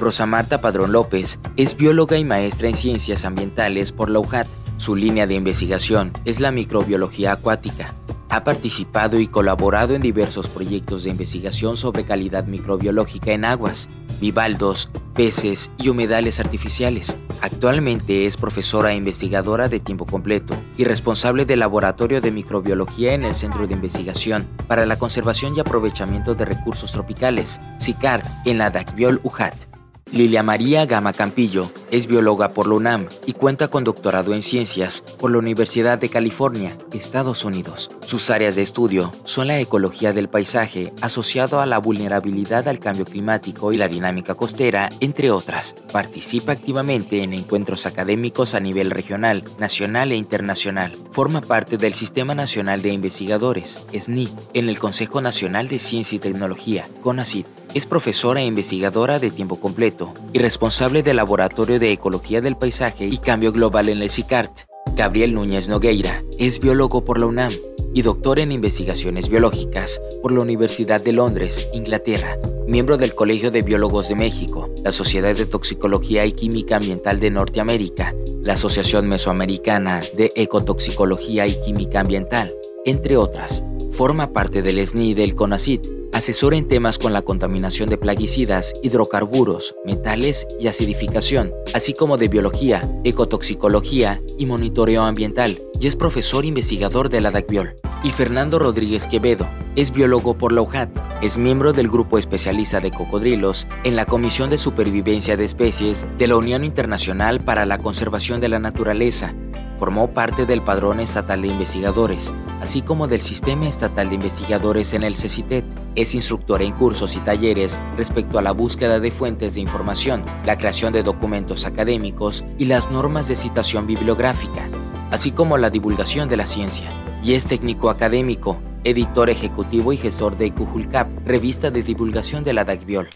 Rosa 0.00 0.26
Marta 0.26 0.60
Padrón 0.60 0.90
López 0.90 1.38
es 1.56 1.76
bióloga 1.76 2.18
y 2.18 2.24
maestra 2.24 2.66
en 2.66 2.74
ciencias 2.74 3.24
ambientales 3.24 3.92
por 3.92 4.10
la 4.10 4.18
UJAT. 4.18 4.48
Su 4.78 4.96
línea 4.96 5.28
de 5.28 5.34
investigación 5.34 6.12
es 6.24 6.40
la 6.40 6.50
microbiología 6.50 7.30
acuática. 7.30 7.94
Ha 8.28 8.42
participado 8.42 9.20
y 9.20 9.28
colaborado 9.28 9.94
en 9.94 10.02
diversos 10.02 10.48
proyectos 10.48 11.04
de 11.04 11.10
investigación 11.10 11.76
sobre 11.76 12.04
calidad 12.04 12.44
microbiológica 12.44 13.32
en 13.32 13.44
aguas, 13.44 13.88
bivaldos, 14.20 14.90
peces 15.14 15.70
y 15.78 15.88
humedales 15.88 16.40
artificiales. 16.40 17.16
Actualmente 17.40 18.26
es 18.26 18.36
profesora 18.36 18.92
e 18.92 18.96
investigadora 18.96 19.68
de 19.68 19.78
tiempo 19.78 20.06
completo 20.06 20.54
y 20.76 20.84
responsable 20.84 21.44
del 21.44 21.60
Laboratorio 21.60 22.20
de 22.20 22.32
Microbiología 22.32 23.14
en 23.14 23.24
el 23.24 23.34
Centro 23.34 23.66
de 23.66 23.74
Investigación 23.74 24.48
para 24.66 24.86
la 24.86 24.98
Conservación 24.98 25.54
y 25.56 25.60
Aprovechamiento 25.60 26.34
de 26.34 26.46
Recursos 26.46 26.92
Tropicales, 26.92 27.60
SICAR, 27.78 28.22
en 28.44 28.58
la 28.58 28.70
DACBIOL 28.70 29.20
UJAT. 29.22 29.75
Lilia 30.12 30.44
María 30.44 30.86
Gama 30.86 31.12
Campillo 31.12 31.68
es 31.90 32.06
bióloga 32.06 32.50
por 32.50 32.68
la 32.68 32.76
UNAM 32.76 33.08
y 33.26 33.32
cuenta 33.32 33.66
con 33.66 33.82
doctorado 33.82 34.34
en 34.34 34.42
ciencias 34.42 35.02
por 35.18 35.32
la 35.32 35.38
Universidad 35.38 35.98
de 35.98 36.08
California, 36.08 36.78
Estados 36.92 37.44
Unidos. 37.44 37.90
Sus 38.02 38.30
áreas 38.30 38.54
de 38.54 38.62
estudio 38.62 39.12
son 39.24 39.48
la 39.48 39.58
ecología 39.58 40.12
del 40.12 40.28
paisaje 40.28 40.92
asociado 41.02 41.58
a 41.58 41.66
la 41.66 41.78
vulnerabilidad 41.78 42.68
al 42.68 42.78
cambio 42.78 43.04
climático 43.04 43.72
y 43.72 43.78
la 43.78 43.88
dinámica 43.88 44.36
costera, 44.36 44.88
entre 45.00 45.32
otras. 45.32 45.74
Participa 45.92 46.52
activamente 46.52 47.24
en 47.24 47.34
encuentros 47.34 47.84
académicos 47.84 48.54
a 48.54 48.60
nivel 48.60 48.92
regional, 48.92 49.42
nacional 49.58 50.12
e 50.12 50.16
internacional. 50.16 50.92
Forma 51.10 51.40
parte 51.40 51.78
del 51.78 51.94
Sistema 51.94 52.34
Nacional 52.34 52.80
de 52.80 52.90
Investigadores, 52.90 53.84
SNI, 53.92 54.28
en 54.54 54.68
el 54.68 54.78
Consejo 54.78 55.20
Nacional 55.20 55.66
de 55.66 55.80
Ciencia 55.80 56.14
y 56.14 56.20
Tecnología, 56.20 56.86
CONACYT 57.02 57.65
es 57.76 57.84
profesora 57.84 58.40
e 58.40 58.46
investigadora 58.46 59.18
de 59.18 59.30
tiempo 59.30 59.60
completo 59.60 60.14
y 60.32 60.38
responsable 60.38 61.02
del 61.02 61.16
Laboratorio 61.16 61.78
de 61.78 61.92
Ecología 61.92 62.40
del 62.40 62.56
Paisaje 62.56 63.04
y 63.04 63.18
Cambio 63.18 63.52
Global 63.52 63.90
en 63.90 64.00
el 64.00 64.08
CICART. 64.08 64.60
Gabriel 64.94 65.34
Núñez 65.34 65.68
Nogueira 65.68 66.24
es 66.38 66.58
biólogo 66.58 67.04
por 67.04 67.18
la 67.20 67.26
UNAM 67.26 67.52
y 67.92 68.00
doctor 68.00 68.38
en 68.38 68.50
investigaciones 68.50 69.28
biológicas 69.28 70.00
por 70.22 70.32
la 70.32 70.40
Universidad 70.40 71.02
de 71.02 71.12
Londres, 71.12 71.68
Inglaterra, 71.74 72.38
miembro 72.66 72.96
del 72.96 73.14
Colegio 73.14 73.50
de 73.50 73.60
Biólogos 73.60 74.08
de 74.08 74.14
México, 74.14 74.70
la 74.82 74.92
Sociedad 74.92 75.36
de 75.36 75.44
Toxicología 75.44 76.24
y 76.24 76.32
Química 76.32 76.76
Ambiental 76.76 77.20
de 77.20 77.30
Norteamérica, 77.30 78.14
la 78.40 78.54
Asociación 78.54 79.06
Mesoamericana 79.06 80.00
de 80.16 80.32
Ecotoxicología 80.34 81.46
y 81.46 81.60
Química 81.60 82.00
Ambiental, 82.00 82.54
entre 82.86 83.18
otras. 83.18 83.62
Forma 83.96 84.34
parte 84.34 84.60
del 84.60 84.86
SNI 84.86 85.14
del 85.14 85.34
CONACIT 85.34 85.86
asesora 86.12 86.58
en 86.58 86.68
temas 86.68 86.98
con 86.98 87.14
la 87.14 87.22
contaminación 87.22 87.88
de 87.88 87.96
plaguicidas, 87.96 88.74
hidrocarburos, 88.82 89.74
metales 89.86 90.46
y 90.60 90.68
acidificación, 90.68 91.50
así 91.72 91.94
como 91.94 92.18
de 92.18 92.28
biología, 92.28 92.82
ecotoxicología 93.04 94.20
y 94.36 94.44
monitoreo 94.44 95.02
ambiental, 95.02 95.62
y 95.80 95.86
es 95.86 95.96
profesor 95.96 96.44
investigador 96.44 97.08
de 97.08 97.22
la 97.22 97.30
DACBIOL. 97.30 97.76
Y 98.02 98.10
Fernando 98.10 98.58
Rodríguez 98.58 99.06
Quevedo, 99.06 99.48
es 99.76 99.90
biólogo 99.90 100.36
por 100.36 100.52
la 100.52 100.60
UJAT, 100.60 100.90
es 101.22 101.38
miembro 101.38 101.72
del 101.72 101.88
grupo 101.88 102.18
especialista 102.18 102.80
de 102.80 102.90
cocodrilos 102.90 103.66
en 103.82 103.96
la 103.96 104.04
Comisión 104.04 104.50
de 104.50 104.58
Supervivencia 104.58 105.38
de 105.38 105.46
Especies 105.46 106.06
de 106.18 106.26
la 106.28 106.36
Unión 106.36 106.64
Internacional 106.64 107.40
para 107.40 107.64
la 107.64 107.78
Conservación 107.78 108.42
de 108.42 108.50
la 108.50 108.58
Naturaleza 108.58 109.34
Formó 109.78 110.10
parte 110.10 110.46
del 110.46 110.62
Padrón 110.62 111.00
Estatal 111.00 111.42
de 111.42 111.48
Investigadores, 111.48 112.32
así 112.60 112.82
como 112.82 113.06
del 113.06 113.20
Sistema 113.20 113.68
Estatal 113.68 114.08
de 114.08 114.14
Investigadores 114.16 114.92
en 114.92 115.02
el 115.02 115.16
CECITET. 115.16 115.64
Es 115.94 116.14
instructor 116.14 116.62
en 116.62 116.72
cursos 116.72 117.16
y 117.16 117.20
talleres 117.20 117.80
respecto 117.96 118.38
a 118.38 118.42
la 118.42 118.52
búsqueda 118.52 119.00
de 119.00 119.10
fuentes 119.10 119.54
de 119.54 119.60
información, 119.60 120.24
la 120.44 120.58
creación 120.58 120.92
de 120.92 121.02
documentos 121.02 121.64
académicos 121.66 122.44
y 122.58 122.66
las 122.66 122.90
normas 122.90 123.28
de 123.28 123.36
citación 123.36 123.86
bibliográfica, 123.86 124.68
así 125.10 125.32
como 125.32 125.58
la 125.58 125.70
divulgación 125.70 126.28
de 126.28 126.36
la 126.36 126.46
ciencia. 126.46 126.90
Y 127.22 127.34
es 127.34 127.46
técnico 127.46 127.90
académico, 127.90 128.58
editor 128.84 129.30
ejecutivo 129.30 129.92
y 129.92 129.96
gestor 129.96 130.36
de 130.36 130.52
Cujulcap, 130.52 131.08
revista 131.26 131.70
de 131.70 131.82
divulgación 131.82 132.44
de 132.44 132.52
la 132.52 132.64
DACBIOL. 132.64 133.08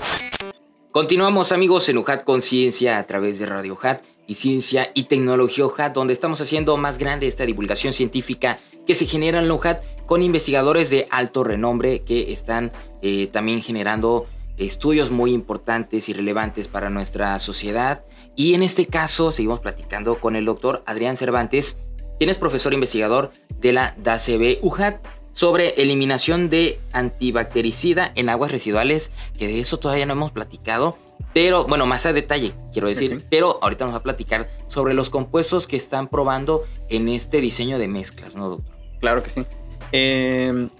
Continuamos 0.92 1.50
amigos 1.50 1.88
en 1.88 1.98
UJAT 1.98 2.22
Conciencia 2.22 2.98
a 2.98 3.06
través 3.08 3.40
de 3.40 3.46
Radio 3.46 3.72
UJAT 3.72 4.04
y 4.28 4.36
Ciencia 4.36 4.92
y 4.94 5.06
Tecnología 5.06 5.66
UJAT, 5.66 5.94
donde 5.94 6.12
estamos 6.12 6.40
haciendo 6.40 6.76
más 6.76 6.98
grande 6.98 7.26
esta 7.26 7.44
divulgación 7.44 7.92
científica 7.92 8.60
que 8.86 8.94
se 8.94 9.06
genera 9.06 9.40
en 9.40 9.48
la 9.48 9.54
UJAT 9.54 9.82
con 10.06 10.22
investigadores 10.22 10.90
de 10.90 11.08
alto 11.10 11.42
renombre 11.42 12.02
que 12.02 12.32
están 12.32 12.70
eh, 13.02 13.26
también 13.32 13.62
generando 13.62 14.26
estudios 14.58 15.10
muy 15.10 15.32
importantes 15.32 16.08
y 16.08 16.12
relevantes 16.12 16.68
para 16.68 16.88
nuestra 16.88 17.36
sociedad. 17.40 18.04
Y 18.36 18.54
en 18.54 18.62
este 18.62 18.86
caso 18.86 19.32
seguimos 19.32 19.58
platicando 19.58 20.20
con 20.20 20.36
el 20.36 20.44
doctor 20.44 20.84
Adrián 20.86 21.16
Cervantes, 21.16 21.80
quien 22.18 22.30
es 22.30 22.38
profesor 22.38 22.72
investigador 22.72 23.32
de 23.60 23.72
la 23.72 23.94
DACB 23.98 24.58
UJAT 24.62 25.04
sobre 25.32 25.80
eliminación 25.82 26.48
de 26.48 26.80
antibactericida 26.92 28.10
en 28.14 28.30
aguas 28.30 28.50
residuales, 28.50 29.12
que 29.36 29.46
de 29.46 29.60
eso 29.60 29.78
todavía 29.78 30.06
no 30.06 30.14
hemos 30.14 30.32
platicado, 30.32 30.96
pero 31.34 31.66
bueno, 31.66 31.84
más 31.84 32.06
a 32.06 32.14
detalle 32.14 32.54
quiero 32.72 32.88
decir, 32.88 33.22
pero 33.28 33.58
ahorita 33.60 33.84
nos 33.84 33.92
va 33.92 33.98
a 33.98 34.02
platicar 34.02 34.48
sobre 34.68 34.94
los 34.94 35.10
compuestos 35.10 35.66
que 35.66 35.76
están 35.76 36.08
probando 36.08 36.64
en 36.88 37.08
este 37.08 37.42
diseño 37.42 37.78
de 37.78 37.88
mezclas, 37.88 38.34
¿no, 38.34 38.48
doctor? 38.48 38.74
Claro 39.00 39.22
que 39.22 39.28
sí. 39.28 39.44
Em, 39.92 40.70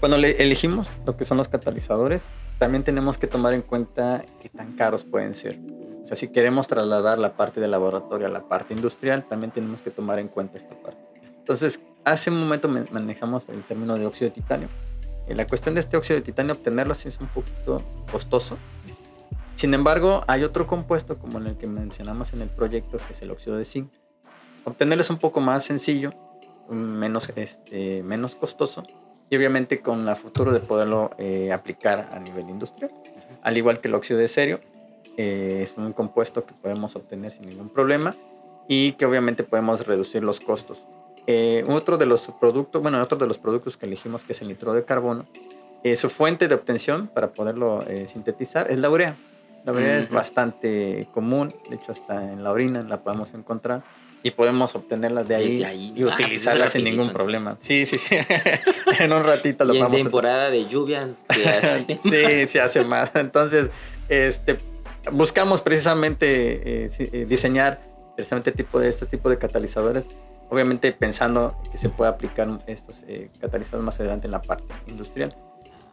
cuando 0.00 0.18
le 0.18 0.42
elegimos 0.42 0.88
lo 1.06 1.16
que 1.16 1.24
son 1.24 1.36
los 1.36 1.48
catalizadores, 1.48 2.24
también 2.58 2.82
tenemos 2.82 3.18
que 3.18 3.28
tomar 3.28 3.54
en 3.54 3.62
cuenta 3.62 4.24
qué 4.40 4.48
tan 4.48 4.72
caros 4.72 5.04
pueden 5.04 5.34
ser. 5.34 5.58
O 6.04 6.06
sea, 6.06 6.16
si 6.16 6.28
queremos 6.28 6.68
trasladar 6.68 7.18
la 7.18 7.34
parte 7.34 7.60
de 7.60 7.68
laboratorio 7.68 8.26
a 8.26 8.30
la 8.30 8.42
parte 8.42 8.74
industrial, 8.74 9.24
también 9.26 9.50
tenemos 9.52 9.80
que 9.80 9.90
tomar 9.90 10.18
en 10.18 10.28
cuenta 10.28 10.58
esta 10.58 10.74
parte. 10.74 11.00
Entonces, 11.38 11.80
hace 12.04 12.30
un 12.30 12.40
momento 12.40 12.68
manejamos 12.68 13.48
el 13.48 13.62
término 13.62 13.96
de 13.96 14.06
óxido 14.06 14.28
de 14.28 14.34
titanio. 14.34 14.68
Y 15.28 15.34
la 15.34 15.46
cuestión 15.46 15.74
de 15.74 15.80
este 15.80 15.96
óxido 15.96 16.18
de 16.18 16.24
titanio, 16.24 16.52
obtenerlo 16.52 16.92
así 16.92 17.08
es 17.08 17.18
un 17.20 17.28
poquito 17.28 17.82
costoso. 18.12 18.58
Sin 19.54 19.72
embargo, 19.72 20.22
hay 20.26 20.44
otro 20.44 20.66
compuesto 20.66 21.18
como 21.18 21.38
el 21.38 21.56
que 21.56 21.66
mencionamos 21.66 22.34
en 22.34 22.42
el 22.42 22.48
proyecto, 22.48 22.98
que 22.98 23.12
es 23.12 23.22
el 23.22 23.30
óxido 23.30 23.56
de 23.56 23.64
zinc. 23.64 23.90
Obtenerlo 24.64 25.00
es 25.00 25.10
un 25.10 25.18
poco 25.18 25.40
más 25.40 25.64
sencillo, 25.64 26.12
menos, 26.68 27.30
este, 27.36 28.02
menos 28.02 28.34
costoso 28.34 28.82
y 29.30 29.36
obviamente 29.36 29.80
con 29.80 30.04
la 30.04 30.16
futuro 30.16 30.52
de 30.52 30.60
poderlo 30.60 31.10
eh, 31.18 31.52
aplicar 31.52 32.10
a 32.12 32.18
nivel 32.18 32.48
industrial. 32.48 32.90
Al 33.42 33.56
igual 33.56 33.80
que 33.80 33.88
el 33.88 33.94
óxido 33.94 34.18
de 34.18 34.28
serio, 34.28 34.60
eh, 35.16 35.60
es 35.62 35.74
un 35.76 35.92
compuesto 35.92 36.44
que 36.44 36.54
podemos 36.54 36.96
obtener 36.96 37.30
sin 37.32 37.46
ningún 37.46 37.68
problema 37.68 38.14
y 38.68 38.92
que 38.92 39.06
obviamente 39.06 39.42
podemos 39.44 39.86
reducir 39.86 40.22
los 40.22 40.40
costos. 40.40 40.84
Eh, 41.26 41.64
otro 41.68 41.96
de 41.96 42.06
los 42.06 42.30
productos, 42.40 42.82
bueno, 42.82 43.00
otro 43.02 43.16
de 43.16 43.26
los 43.26 43.38
productos 43.38 43.76
que 43.76 43.86
elegimos 43.86 44.24
que 44.24 44.32
es 44.32 44.42
el 44.42 44.48
nitro 44.48 44.72
de 44.72 44.84
carbono, 44.84 45.26
Eh, 45.86 45.96
su 45.96 46.08
fuente 46.08 46.48
de 46.48 46.54
obtención 46.54 47.08
para 47.08 47.34
poderlo 47.34 47.82
eh, 47.86 48.06
sintetizar 48.06 48.70
es 48.70 48.78
la 48.78 48.88
urea. 48.88 49.16
La 49.66 49.72
urea 49.72 49.98
es 49.98 50.08
bastante 50.08 51.06
común, 51.12 51.52
de 51.68 51.76
hecho 51.76 51.92
hasta 51.92 52.32
en 52.32 52.42
la 52.42 52.50
orina 52.52 52.82
la 52.82 53.02
podemos 53.02 53.34
encontrar 53.34 53.82
y 54.22 54.30
podemos 54.30 54.74
obtenerla 54.74 55.24
de 55.24 55.34
ahí, 55.34 55.58
y 55.60 56.02
ah, 56.02 56.04
pues 56.04 56.14
utilizarla 56.14 56.68
sin 56.68 56.84
ningún 56.84 57.10
problema. 57.10 57.56
Sí, 57.60 57.84
sí, 57.84 57.96
sí. 57.96 58.16
en 58.98 59.12
un 59.12 59.22
ratito 59.24 59.66
lo 59.66 59.74
y 59.74 59.78
en 59.78 59.90
temporada 59.90 60.48
de 60.48 60.64
lluvias 60.66 61.26
se 61.30 61.46
hace. 61.50 61.98
sí, 61.98 62.46
se 62.46 62.60
hace 62.62 62.82
más. 62.86 63.14
Entonces, 63.14 63.70
este, 64.08 64.56
buscamos 65.12 65.60
precisamente 65.60 66.86
eh, 66.86 67.26
diseñar 67.26 67.80
precisamente 68.14 68.52
tipo 68.52 68.78
de 68.78 68.88
este 68.88 69.06
tipo 69.06 69.28
de 69.28 69.38
catalizadores 69.38 70.06
obviamente 70.50 70.92
pensando 70.92 71.56
que 71.70 71.78
se 71.78 71.88
puede 71.88 72.10
aplicar 72.10 72.48
estos 72.66 73.02
eh, 73.08 73.30
catalizadores 73.40 73.84
más 73.84 73.98
adelante 74.00 74.26
en 74.26 74.32
la 74.32 74.42
parte 74.42 74.72
industrial. 74.86 75.36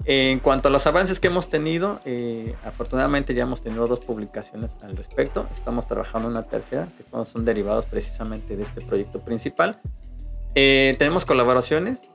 En 0.05 0.39
cuanto 0.39 0.67
a 0.67 0.71
los 0.71 0.87
avances 0.87 1.19
que 1.19 1.27
hemos 1.27 1.49
tenido, 1.49 1.99
eh, 2.05 2.55
afortunadamente 2.65 3.35
ya 3.35 3.43
hemos 3.43 3.61
tenido 3.61 3.85
dos 3.85 3.99
publicaciones 3.99 4.75
al 4.81 4.97
respecto. 4.97 5.47
Estamos 5.51 5.87
trabajando 5.87 6.27
en 6.27 6.37
una 6.37 6.43
tercera, 6.43 6.87
que 6.97 7.03
son 7.25 7.45
derivados 7.45 7.85
precisamente 7.85 8.55
de 8.57 8.63
este 8.63 8.81
proyecto 8.81 9.19
principal. 9.21 9.79
Eh, 10.53 10.95
tenemos 10.97 11.23
colaboraciones 11.23 12.11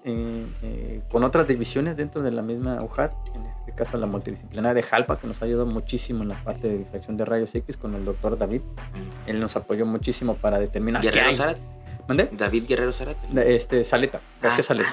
con 1.11 1.25
otras 1.25 1.47
divisiones 1.47 1.97
dentro 1.97 2.23
de 2.23 2.31
la 2.31 2.43
misma 2.43 2.83
UJAT, 2.83 3.13
en 3.35 3.47
este 3.47 3.73
caso 3.73 3.97
la 3.97 4.07
multidisciplinaria 4.07 4.75
de 4.75 4.83
Jalpa, 4.83 5.19
que 5.19 5.27
nos 5.27 5.41
ha 5.41 5.47
ayudado 5.47 5.67
muchísimo 5.67 6.23
en 6.23 6.29
la 6.31 6.45
parte 6.45 6.69
de 6.69 6.79
difracción 6.79 7.17
de 7.17 7.25
rayos 7.25 7.55
X 7.55 7.77
con 7.77 7.95
el 7.95 8.05
doctor 8.05 8.37
David. 8.37 8.61
Él 9.27 9.41
nos 9.41 9.57
apoyó 9.57 9.87
muchísimo 9.87 10.35
para 10.37 10.59
determinar 10.59 11.03
qué 11.03 11.21
hay. 11.21 11.37
David 12.33 12.67
Guerrero 12.69 12.93
Zarate. 12.93 13.55
Este, 13.55 13.83
Saleta, 13.85 14.21
gracias 14.41 14.67
ah, 14.67 14.75
Saleta. 14.75 14.91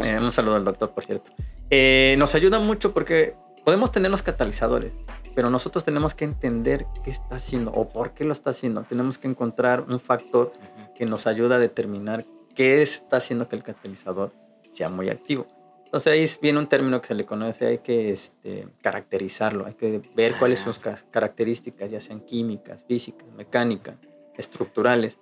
Ah, 0.00 0.06
eh, 0.06 0.18
un 0.20 0.32
saludo 0.32 0.56
al 0.56 0.64
doctor, 0.64 0.90
por 0.90 1.04
cierto. 1.04 1.32
Eh, 1.70 2.14
nos 2.18 2.34
ayuda 2.34 2.58
mucho 2.58 2.92
porque 2.92 3.34
podemos 3.64 3.90
tener 3.90 4.10
los 4.10 4.22
catalizadores, 4.22 4.92
pero 5.34 5.50
nosotros 5.50 5.84
tenemos 5.84 6.14
que 6.14 6.24
entender 6.24 6.86
qué 7.04 7.10
está 7.10 7.36
haciendo 7.36 7.72
o 7.72 7.88
por 7.88 8.12
qué 8.12 8.24
lo 8.24 8.32
está 8.32 8.50
haciendo. 8.50 8.82
Tenemos 8.82 9.18
que 9.18 9.26
encontrar 9.26 9.82
un 9.88 9.98
factor 9.98 10.52
que 10.96 11.06
nos 11.06 11.26
ayuda 11.26 11.56
a 11.56 11.58
determinar 11.58 12.24
qué 12.54 12.82
está 12.82 13.18
haciendo 13.18 13.48
que 13.48 13.56
el 13.56 13.62
catalizador 13.62 14.32
sea 14.72 14.88
muy 14.88 15.10
activo. 15.10 15.46
Entonces 15.84 16.12
ahí 16.12 16.28
viene 16.42 16.58
un 16.58 16.68
término 16.68 17.00
que 17.00 17.06
se 17.06 17.14
le 17.14 17.24
conoce, 17.24 17.66
hay 17.66 17.78
que 17.78 18.10
este, 18.10 18.66
caracterizarlo, 18.82 19.66
hay 19.66 19.74
que 19.74 20.02
ver 20.14 20.34
cuáles 20.38 20.58
son 20.58 20.74
sus 20.74 20.82
características, 21.10 21.90
ya 21.90 22.00
sean 22.00 22.20
químicas, 22.20 22.84
físicas, 22.84 23.28
mecánicas, 23.36 23.96
estructurales 24.36 25.18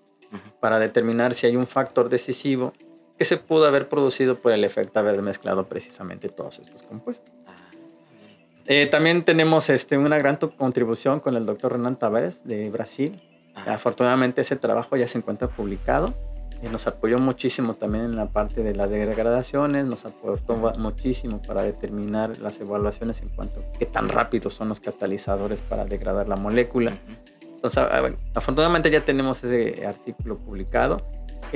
para 0.60 0.78
determinar 0.78 1.34
si 1.34 1.46
hay 1.46 1.56
un 1.56 1.66
factor 1.66 2.08
decisivo 2.08 2.72
que 3.16 3.24
se 3.24 3.36
pudo 3.36 3.66
haber 3.66 3.88
producido 3.88 4.36
por 4.36 4.52
el 4.52 4.64
efecto 4.64 4.98
haber 4.98 5.20
mezclado 5.22 5.68
precisamente 5.68 6.28
todos 6.28 6.58
estos 6.58 6.82
compuestos. 6.82 7.32
Eh, 8.66 8.86
también 8.86 9.24
tenemos 9.24 9.68
este, 9.68 9.98
una 9.98 10.18
gran 10.18 10.36
contribución 10.36 11.20
con 11.20 11.36
el 11.36 11.44
doctor 11.44 11.72
Renan 11.72 11.98
Tavares 11.98 12.44
de 12.44 12.70
Brasil. 12.70 13.20
Afortunadamente 13.66 14.40
ese 14.40 14.56
trabajo 14.56 14.96
ya 14.96 15.08
se 15.08 15.18
encuentra 15.18 15.48
publicado. 15.48 16.14
y 16.62 16.68
nos 16.68 16.86
apoyó 16.86 17.18
muchísimo 17.18 17.74
también 17.74 18.04
en 18.04 18.16
la 18.16 18.26
parte 18.26 18.62
de 18.62 18.74
las 18.74 18.88
degradaciones, 18.88 19.84
nos 19.84 20.06
aportó 20.06 20.54
muchísimo 20.78 21.42
para 21.42 21.62
determinar 21.62 22.38
las 22.38 22.58
evaluaciones 22.58 23.20
en 23.20 23.28
cuanto 23.28 23.60
a 23.60 23.78
qué 23.78 23.84
tan 23.84 24.08
rápidos 24.08 24.54
son 24.54 24.70
los 24.70 24.80
catalizadores 24.80 25.60
para 25.60 25.84
degradar 25.84 26.26
la 26.26 26.36
molécula. 26.36 26.98
Entonces, 27.42 27.84
afortunadamente 28.34 28.90
ya 28.90 29.04
tenemos 29.04 29.44
ese 29.44 29.86
artículo 29.86 30.38
publicado. 30.38 31.02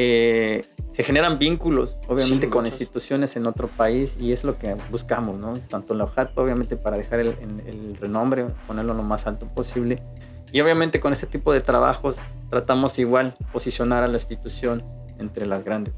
Eh, 0.00 0.64
se 0.92 1.02
generan 1.02 1.38
vínculos, 1.38 1.96
obviamente, 2.06 2.48
con 2.48 2.66
instituciones 2.66 3.34
en 3.36 3.46
otro 3.46 3.68
país 3.68 4.16
y 4.18 4.32
es 4.32 4.44
lo 4.44 4.56
que 4.56 4.76
buscamos, 4.90 5.38
¿no? 5.38 5.54
Tanto 5.58 5.94
la 5.94 6.04
OJAT, 6.04 6.36
obviamente, 6.38 6.76
para 6.76 6.96
dejar 6.96 7.20
el, 7.20 7.96
renombre, 8.00 8.46
ponerlo 8.66 8.94
lo 8.94 9.02
más 9.02 9.26
alto 9.26 9.46
posible. 9.46 10.02
Y 10.52 10.60
obviamente 10.60 11.00
con 11.00 11.12
este 11.12 11.26
tipo 11.26 11.52
de 11.52 11.60
trabajos 11.60 12.18
tratamos 12.50 12.98
igual 12.98 13.36
posicionar 13.52 14.02
a 14.02 14.08
la 14.08 14.14
institución 14.14 14.82
entre 15.18 15.46
las 15.46 15.64
grandes. 15.64 15.94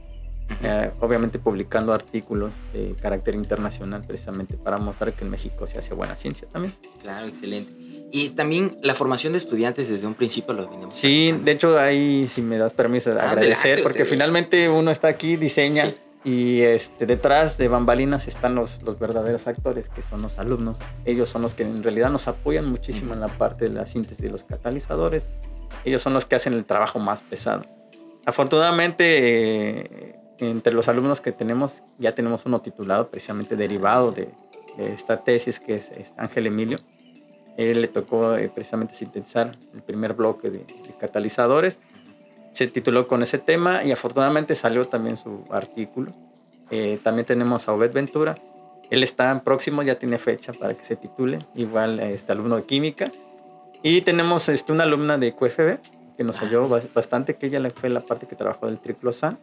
Eh, 0.63 0.91
obviamente 0.99 1.39
publicando 1.39 1.93
artículos 1.93 2.51
de 2.73 2.95
carácter 3.01 3.37
internacional 3.37 4.03
precisamente 4.05 4.57
para 4.57 4.79
mostrar 4.79 5.13
que 5.13 5.25
en 5.25 5.31
México 5.31 5.65
se 5.67 5.79
hace 5.79 5.95
buena 5.95 6.17
ciencia 6.17 6.49
también. 6.49 6.75
Claro, 7.01 7.27
excelente. 7.27 7.73
Y 8.13 8.31
también 8.31 8.77
la 8.83 8.97
formación 8.97 9.33
de 9.33 9.39
estudiantes 9.39 9.89
desde 9.89 10.09
un 10.09 10.15
principio 10.15 10.53
lo 10.53 10.69
venimos. 10.69 10.97
Sí, 10.97 11.33
de 11.45 11.53
hecho 11.53 11.79
ahí, 11.79 12.27
si 12.27 12.43
me 12.43 12.59
das 12.59 12.75
permiso, 12.75 13.15
de 13.15 13.21
agradecer, 13.21 13.85
porque 13.85 14.05
finalmente 14.05 14.69
uno 14.69 14.91
está 14.91 15.07
aquí, 15.07 15.37
diseña, 15.37 15.95
y 16.23 16.61
este, 16.63 17.07
detrás 17.07 17.57
de 17.57 17.69
bambalinas 17.69 18.29
están 18.29 18.55
los, 18.55 18.83
los 18.83 18.99
verdaderos 18.99 19.47
actores, 19.47 19.89
que 19.89 20.03
son 20.03 20.23
los 20.23 20.39
alumnos. 20.39 20.77
Ellos 21.05 21.29
son 21.29 21.43
los 21.43 21.55
que 21.55 21.63
en 21.63 21.83
realidad 21.83 22.11
nos 22.11 22.29
apoyan 22.29 22.67
muchísimo 22.67 23.15
en 23.15 23.21
la 23.21 23.29
parte 23.29 23.67
de 23.67 23.75
la 23.75 23.87
síntesis 23.87 24.23
de 24.23 24.31
los 24.31 24.45
catalizadores. 24.45 25.29
Ellos 25.85 26.03
son 26.03 26.13
los 26.13 26.27
que 26.27 26.37
hacen 26.37 26.53
el 26.53 26.65
trabajo 26.65 26.99
más 26.99 27.23
pesado. 27.23 27.65
Afortunadamente, 28.27 29.05
eh, 29.07 30.17
entre 30.39 30.75
los 30.75 30.89
alumnos 30.89 31.21
que 31.21 31.33
tenemos, 31.33 31.83
ya 31.99 32.15
tenemos 32.15 32.45
uno 32.45 32.61
titulado 32.61 33.09
precisamente 33.09 33.57
derivado 33.57 34.13
de, 34.13 34.29
esta 34.79 35.25
tesis, 35.25 35.59
que 35.61 35.75
es 35.75 36.15
Ángel 36.17 36.47
Emilio 36.47 36.79
él 37.57 37.83
le 37.83 37.89
tocó 37.89 38.37
eh, 38.37 38.49
precisamente 38.49 38.95
sintetizar 38.95 39.57
el 39.75 39.83
primer 39.83 40.15
bloque 40.15 40.51
de, 40.51 40.65
catalizadores. 40.99 41.79
Se 42.53 42.67
tituló 42.67 43.07
con 43.07 43.23
ese 43.23 43.39
tema 43.39 43.85
y 43.85 43.93
afortunadamente 43.93 44.55
salió 44.55 44.85
también 44.85 45.17
su 45.17 45.45
artículo. 45.51 46.13
Eh, 46.71 46.99
también 47.03 47.27
tenemos 47.27 47.69
a 47.69 47.73
Obed 47.73 47.93
Ventura. 47.93 48.37
Él 48.91 49.03
está 49.03 49.43
próximo, 49.43 49.83
ya 49.83 49.99
tiene 49.99 50.19
fecha 50.19 50.53
para 50.53 50.75
que 50.75 50.85
se 50.85 50.97
titule. 50.97 51.47
Igual 51.55 52.01
este 52.01 52.33
alumno 52.33 52.57
de 52.57 52.65
química. 52.65 53.13
Y 53.83 54.03
tenemos 54.03 54.49
este, 54.49 54.73
una 54.73 54.85
alumna 54.85 55.17
de 55.17 55.33
QFB 55.33 55.79
que 56.17 56.25
nos 56.25 56.43
ayudó 56.43 56.69
bastante, 56.69 57.37
que 57.37 57.47
ella 57.47 57.63
fue 57.75 57.89
la 57.89 58.01
parte 58.01 58.27
que 58.27 58.37
trabajó 58.37 58.67
del 58.67 58.79
triclosan. 58.79 59.39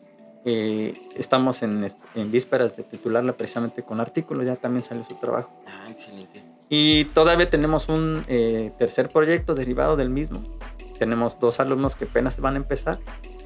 Eh, 0.45 0.93
estamos 1.15 1.63
en, 1.63 1.87
en, 2.15 2.31
vísperas 2.31 2.77
de 2.77 2.83
titularla 2.83 3.33
precisamente 3.33 3.81
con 3.81 3.99
artículo, 3.99 4.43
ya 4.43 4.55
también 4.55 4.83
salió 4.83 5.03
su 5.03 5.15
trabajo. 5.15 5.49
Ah, 5.65 5.89
excelente. 5.89 6.43
Y 6.69 7.05
todavía 7.05 7.49
tenemos 7.49 7.89
un 7.89 8.21
eh, 8.27 8.71
tercer 8.77 9.09
proyecto 9.09 9.55
derivado 9.55 9.95
del 9.95 10.09
mismo. 10.09 10.41
Tenemos 10.99 11.39
dos 11.39 11.59
alumnos 11.59 11.95
que 11.95 12.05
apenas 12.05 12.39
van 12.39 12.55
a 12.55 12.57
empezar 12.57 12.99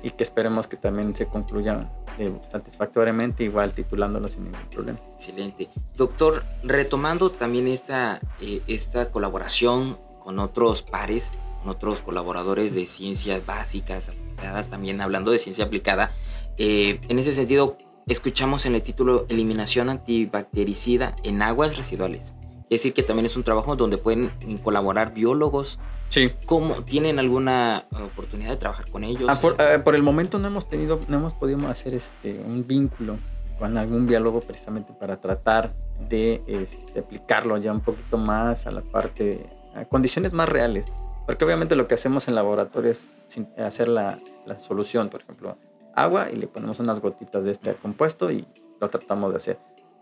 y 0.04 0.12
que 0.12 0.24
esperemos 0.24 0.68
que 0.68 0.78
también 0.78 1.16
se 1.16 1.28
concluyan 1.28 1.90
eh, 2.18 2.32
satisfactoriamente, 2.52 3.44
igual 3.44 3.74
titulándolos 3.74 4.32
sin 4.32 4.46
ningún 4.46 4.70
problema. 4.70 5.00
Excelente. 5.16 5.70
Doctor, 5.96 6.44
retomando 6.64 7.32
también 7.32 7.68
esta, 7.68 8.20
eh, 8.42 8.62
esta 8.68 9.12
colaboración 9.12 9.98
con 10.20 10.40
otros 10.40 10.82
pares, 10.82 11.32
con 11.62 11.70
otros 11.70 12.02
colaboradores 12.02 12.74
de 12.74 12.86
ciencias 12.86 13.46
básicas, 13.46 14.10
aplicadas, 14.10 14.70
también 14.70 15.02
hablando 15.02 15.32
de 15.32 15.40
ciencia 15.40 15.66
aplicada, 15.66 16.12
en 16.58 17.18
ese 17.18 17.32
sentido, 17.32 17.78
escuchamos 18.08 18.66
en 18.66 18.76
el 18.76 18.84
título 18.84 19.26
Eliminación 19.30 19.90
antibactericida 19.90 21.16
en 21.24 21.42
aguas 21.42 21.78
residuales. 21.78 22.36
Es 22.64 22.82
decir, 22.82 22.94
que 22.94 23.04
también 23.04 23.26
es 23.26 23.36
un 23.36 23.44
trabajo 23.44 23.76
donde 23.76 23.98
pueden 23.98 24.32
colaborar 24.64 25.14
biólogos. 25.14 25.80
Sí. 26.12 26.30
¿Cómo 26.45 26.84
tienen 26.84 27.19
alguna 27.19 27.86
oportunidad 27.91 28.50
de 28.50 28.58
trabajar 28.58 28.89
con 28.91 29.06
ellos? 29.06 29.30
Ah, 29.30 29.39
eh, 29.60 29.80
por, 29.80 29.95
el 29.95 30.04
momento 30.04 30.39
no 30.39 30.47
hemos 30.47 30.67
tenido, 30.67 31.00
no 31.08 31.17
hemos 31.17 31.34
podido 31.34 31.65
hacer 31.69 31.95
este 31.95 32.38
un 32.38 32.67
vínculo 32.67 33.15
con 33.58 33.78
algún 33.78 34.08
biólogo 34.08 34.41
precisamente 34.41 34.91
para 34.91 35.21
tratar 35.21 35.74
de 36.10 36.43
este, 36.47 37.00
aplicarlo 37.00 37.58
ya 37.58 37.71
un 37.71 37.80
poquito 37.80 38.17
más 38.17 38.67
a 38.67 38.71
la 38.71 38.82
parte, 38.82 39.50
a 39.74 39.86
condiciones 39.86 40.34
más 40.34 40.50
reales. 40.50 40.88
Porque 41.26 41.45
obviamente 41.45 41.78
lo 41.78 41.88
que 41.88 41.93
hacemos 41.93 42.28
en 42.28 42.36
laboratorio 42.36 42.91
es 42.91 43.24
hacer 43.58 43.88
la, 43.88 44.19
la 44.45 44.60
solución, 44.60 45.08
por 45.08 45.21
ejemplo, 45.21 45.58
agua 45.95 46.30
y 46.30 46.36
le 46.36 46.47
ponemos 46.47 46.82
unas 46.82 47.00
gotitas 47.00 47.45
de 47.45 47.52
este 47.52 47.74
compuesto 47.76 48.30
y 48.32 48.45
lo 48.82 48.89
tratamos 48.89 49.32
de 49.32 49.38
hacer. 49.38 49.60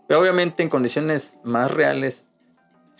Pero 0.08 0.18
obviamente 0.18 0.64
en 0.64 0.70
condiciones 0.70 1.38
más 1.44 1.70
reales 1.70 2.26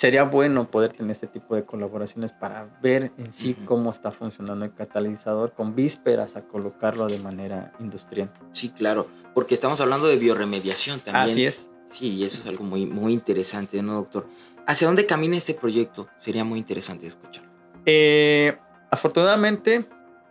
sería 0.01 0.25
bueno 0.25 0.71
poder 0.71 0.95
tener 0.95 1.11
este 1.11 1.27
tipo 1.27 1.55
de 1.55 1.67
colaboraciones 1.67 2.33
para 2.33 2.65
ver 2.81 3.13
en 3.19 3.31
sí 3.35 3.53
cómo 3.67 3.91
está 3.91 4.11
funcionando 4.11 4.65
el 4.65 4.73
catalizador 4.73 5.53
con 5.53 5.75
vísperas 5.75 6.37
a 6.37 6.47
colocarlo 6.47 7.07
de 7.07 7.19
manera 7.19 7.75
industrial. 7.81 8.33
Sí, 8.53 8.71
claro, 8.71 9.07
porque 9.35 9.53
estamos 9.53 9.79
hablando 9.83 10.07
de 10.07 10.17
bioremediación 10.17 11.01
también. 11.01 11.27
Así 11.27 11.45
es. 11.45 11.69
Sí, 11.91 12.15
y 12.15 12.25
eso 12.25 12.39
es 12.39 12.47
algo 12.47 12.65
muy, 12.65 12.87
muy 12.87 13.13
interesante, 13.13 13.83
¿no, 13.83 13.93
doctor? 13.93 14.27
¿Hacia 14.67 14.87
dónde 14.87 15.05
camina 15.05 15.37
este 15.37 15.53
proyecto? 15.53 16.09
Sería 16.19 16.45
muy 16.45 16.59
interesante 16.59 17.07
escuchar. 17.07 17.45
Eh, 17.85 18.57
afortunadamente, 18.91 19.85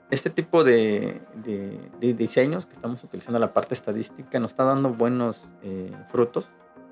este 0.09 0.31
tipo 0.31 0.63
de, 0.63 1.21
diseños 2.01 2.65
que 2.65 2.73
estamos 2.73 3.03
utilizando 3.03 3.37
la 3.37 3.53
parte 3.53 3.75
estadística 3.75 4.39
nos 4.39 4.49
está 4.49 4.63
dando 4.63 4.89
buenos 4.89 5.47
eh, 5.61 5.91
frutos 6.11 6.49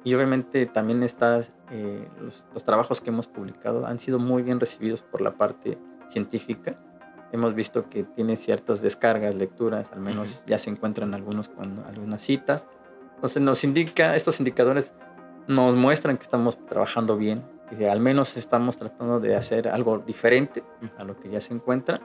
y 0.08 0.16
obviamente 0.16 0.66
también 0.68 1.04
estas, 1.04 1.52
eh, 1.70 2.08
los, 2.22 2.64
trabajos 2.64 3.02
que 3.02 3.10
hemos 3.10 3.28
publicado 3.28 3.86
han 3.86 4.00
sido 4.00 4.20
muy 4.20 4.42
bien 4.42 4.58
recibidos 4.58 5.02
por 5.02 5.20
la 5.20 5.36
parte 5.36 5.78
científica. 6.08 6.80
Hemos 7.34 7.54
visto 7.54 7.90
que 7.90 8.06
tiene 8.06 8.38
ciertas 8.38 8.82
descargas, 8.82 9.36
lecturas, 9.36 9.92
al 9.92 10.00
menos 10.00 10.46
ya 10.46 10.60
se 10.60 10.70
encuentran 10.70 11.14
algunos 11.14 11.50
con 11.50 11.84
algunas 11.90 12.22
citas. 12.22 12.68
Entonces 13.16 13.44
nos 13.44 13.66
indica, 13.66 14.16
estos 14.16 14.40
indicadores 14.40 14.94
nos 15.50 15.76
muestran 15.76 16.16
que 16.16 16.24
estamos 16.24 16.58
trabajando 16.68 17.18
bien, 17.18 17.44
que 17.78 17.90
al 17.90 18.00
menos 18.00 18.38
estamos 18.38 18.78
tratando 18.78 19.20
de 19.20 19.36
hacer 19.36 19.68
algo 19.68 19.98
diferente 19.98 20.64
a 20.98 21.04
lo 21.04 21.20
que 21.20 21.28
ya 21.28 21.42
se 21.42 21.54
encuentra. 21.54 22.00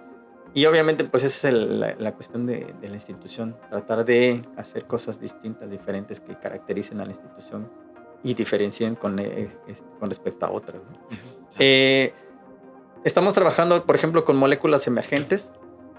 Y 0.54 0.66
obviamente, 0.66 1.04
pues 1.04 1.22
esa 1.22 1.50
es 1.50 1.54
la, 1.54 2.12
cuestión 2.14 2.46
de, 2.46 2.74
la 2.82 2.94
institución, 2.94 3.56
tratar 3.70 4.04
de 4.04 4.44
hacer 4.56 4.86
cosas 4.86 5.20
distintas, 5.20 5.70
diferentes, 5.70 6.18
que 6.18 6.36
caractericen 6.36 7.00
a 7.00 7.04
la 7.04 7.10
institución 7.10 7.70
y 8.22 8.34
diferencien 8.34 8.94
con, 8.94 9.18
eh, 9.18 9.50
con 9.98 10.08
respecto 10.08 10.46
a 10.46 10.50
otras. 10.50 10.80
Eh, 11.58 12.12
estamos 13.04 13.34
trabajando, 13.34 13.84
por 13.84 13.96
ejemplo, 13.96 14.24
con 14.24 14.36
moléculas 14.36 14.86
emergentes. 14.86 15.52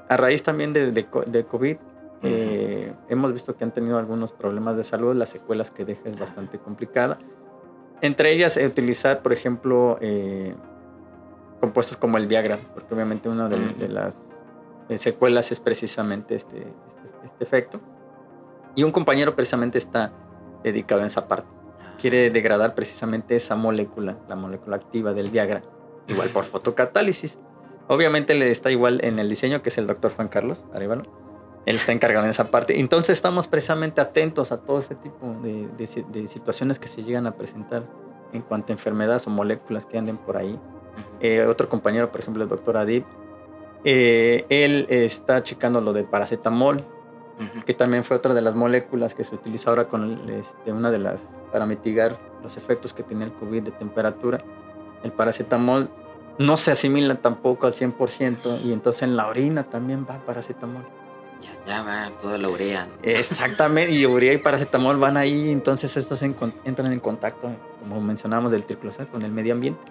A 0.09 0.17
raíz 0.17 0.43
también 0.43 0.73
de, 0.73 0.91
de, 0.91 1.45
COVID, 1.45 1.77
eh, 2.23 2.93
hemos 3.09 3.33
visto 3.33 3.55
que 3.55 3.63
han 3.63 3.71
tenido 3.71 3.97
algunos 3.97 4.31
problemas 4.31 4.77
de 4.77 4.83
salud, 4.83 5.15
las 5.15 5.29
secuelas 5.29 5.71
que 5.71 5.85
deja 5.85 6.07
es 6.09 6.17
bastante 6.19 6.59
complicada. 6.59 7.19
Entre 8.01 8.31
ellas, 8.31 8.57
utilizar, 8.57 9.21
por 9.21 9.31
ejemplo, 9.31 9.97
compuestos 11.61 11.95
como 11.95 12.17
el 12.17 12.27
Viagra, 12.27 12.59
porque 12.73 12.93
obviamente 12.93 13.29
una 13.29 13.47
de, 13.47 13.87
las 13.87 14.21
secuelas 14.95 15.51
es 15.51 15.61
precisamente 15.61 16.35
este, 16.35 16.57
este, 16.57 17.25
este, 17.25 17.43
efecto. 17.43 17.79
Y 18.75 18.83
un 18.83 18.91
compañero 18.91 19.35
precisamente 19.35 19.77
está 19.77 20.11
dedicado 20.63 21.01
en 21.01 21.07
esa 21.07 21.27
parte. 21.27 21.62
Quiere 21.99 22.29
degradar 22.29 22.75
precisamente 22.75 23.35
esa 23.35 23.55
molécula, 23.55 24.17
la 24.27 24.35
molécula 24.35 24.75
activa 24.75 25.13
del 25.13 25.29
Viagra, 25.29 25.63
igual 26.07 26.29
por 26.29 26.45
fotocatálisis. 26.45 27.39
Obviamente 27.87 28.33
le 28.33 28.49
está 28.49 28.71
igual 28.71 28.99
en 29.03 29.19
el 29.19 29.29
diseño, 29.29 29.61
que 29.61 29.69
es 29.69 29.77
el 29.77 29.87
doctor 29.87 30.13
Juan 30.15 30.27
Carlos 30.27 30.65
Arevalo. 30.73 31.03
Él 31.65 31.77
está 31.77 31.93
encargado 31.93 32.25
en 32.25 32.29
esa 32.29 32.51
parte. 32.51 32.79
Entonces 32.79 33.13
estamos 33.13 33.47
precisamente 33.47 34.01
atentos 34.01 34.51
a 34.51 34.61
todo 34.61 34.79
ese 34.79 34.95
tipo 34.95 35.33
de, 35.41 35.69
de, 35.77 36.27
situaciones 36.27 36.77
que 36.77 36.87
se 36.87 37.03
llegan 37.03 37.25
a 37.25 37.35
presentar 37.35 37.83
en 38.33 38.41
cuanto 38.41 38.71
a 38.71 38.73
enfermedades 38.73 39.27
o 39.27 39.29
moléculas 39.29 39.85
que 39.85 39.97
anden 39.97 40.17
por 40.17 40.37
ahí. 40.37 40.59
Eh, 41.21 41.45
otro 41.45 41.69
compañero, 41.69 42.11
por 42.11 42.19
ejemplo, 42.19 42.43
el 42.43 42.49
doctor 42.49 42.75
Adib, 42.75 43.05
eh, 43.85 44.45
él 44.49 44.87
está 44.89 45.43
checando 45.43 45.81
lo 45.81 45.93
de 45.93 46.03
paracetamol, 46.03 46.83
que 47.65 47.73
también 47.73 48.03
fue 48.03 48.17
otra 48.17 48.33
de 48.33 48.41
las 48.41 48.55
moléculas 48.55 49.13
que 49.15 49.23
se 49.23 49.35
utiliza 49.35 49.69
ahora 49.69 49.87
con 49.87 50.29
este, 50.29 50.71
una 50.71 50.91
de 50.91 50.99
las 50.99 51.35
para 51.51 51.65
mitigar 51.65 52.17
los 52.41 52.57
efectos 52.57 52.93
que 52.93 53.03
tiene 53.03 53.25
el 53.25 53.33
COVID 53.33 53.63
de 53.63 53.71
temperatura. 53.71 54.43
El 55.03 55.11
paracetamol 55.11 55.89
no 56.37 56.57
se 56.57 56.71
asimila 56.71 57.15
tampoco 57.15 57.67
al 57.67 57.73
100% 57.73 58.63
y 58.63 58.73
entonces 58.73 59.03
en 59.03 59.15
la 59.15 59.27
orina 59.27 59.63
también 59.63 60.05
va 60.09 60.23
paracetamol. 60.25 60.83
Ya, 61.41 61.51
ya 61.67 61.83
va 61.83 62.11
toda 62.21 62.37
la 62.37 62.49
urea. 62.49 62.87
Exactamente, 63.01 63.91
y 63.91 64.05
urea 64.05 64.33
y 64.33 64.37
paracetamol 64.37 64.97
van 64.97 65.17
ahí, 65.17 65.51
entonces 65.51 65.97
estos 65.97 66.21
entran 66.23 66.93
en 66.93 66.99
contacto, 66.99 67.49
como 67.79 67.99
mencionábamos 67.99 68.51
del 68.51 68.63
triclosal, 68.63 69.07
con 69.07 69.23
el 69.23 69.31
medio 69.31 69.53
ambiente. 69.53 69.81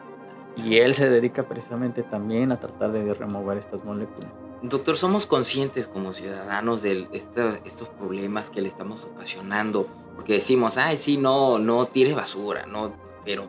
Y 0.56 0.78
él 0.78 0.94
se 0.94 1.08
dedica 1.08 1.44
precisamente 1.44 2.02
también 2.02 2.52
a 2.52 2.60
tratar 2.60 2.92
de 2.92 3.14
remover 3.14 3.58
estas 3.58 3.84
moléculas. 3.84 4.30
Doctor, 4.62 4.96
somos 4.96 5.26
conscientes 5.26 5.88
como 5.88 6.12
ciudadanos 6.12 6.82
de 6.82 7.08
estos 7.12 7.88
problemas 7.88 8.50
que 8.50 8.60
le 8.60 8.68
estamos 8.68 9.04
ocasionando, 9.04 9.88
porque 10.14 10.34
decimos, 10.34 10.78
ay, 10.78 10.96
sí, 10.98 11.16
no, 11.16 11.58
no 11.58 11.86
tires 11.86 12.14
basura, 12.14 12.66
no, 12.66 12.92
pero 13.24 13.46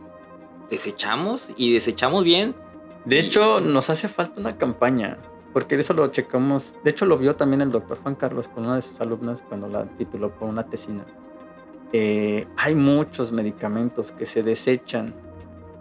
desechamos 0.70 1.50
y 1.56 1.74
desechamos 1.74 2.24
bien. 2.24 2.56
De 3.06 3.20
hecho, 3.20 3.60
nos 3.60 3.90
hace 3.90 4.08
falta 4.08 4.40
una 4.40 4.58
campaña, 4.58 5.20
porque 5.54 5.76
eso 5.76 5.94
lo 5.94 6.08
checamos. 6.08 6.76
De 6.84 6.90
hecho, 6.90 7.06
lo 7.06 7.18
vio 7.18 7.36
también 7.36 7.62
el 7.62 7.72
doctor 7.72 8.00
Juan 8.02 8.16
Carlos 8.16 8.48
con 8.48 8.66
una 8.66 8.78
de 8.78 8.82
sus 8.82 9.00
alumnas 9.00 9.44
cuando 9.48 9.68
la 9.68 9.86
tituló 9.86 10.32
por 10.32 10.50
una 10.50 10.66
tesina. 10.66 11.06
Eh, 11.92 12.48
hay 12.58 12.74
muchos 12.74 13.32
medicamentos 13.32 14.12
que 14.12 14.26
se 14.26 14.42
desechan 14.42 15.14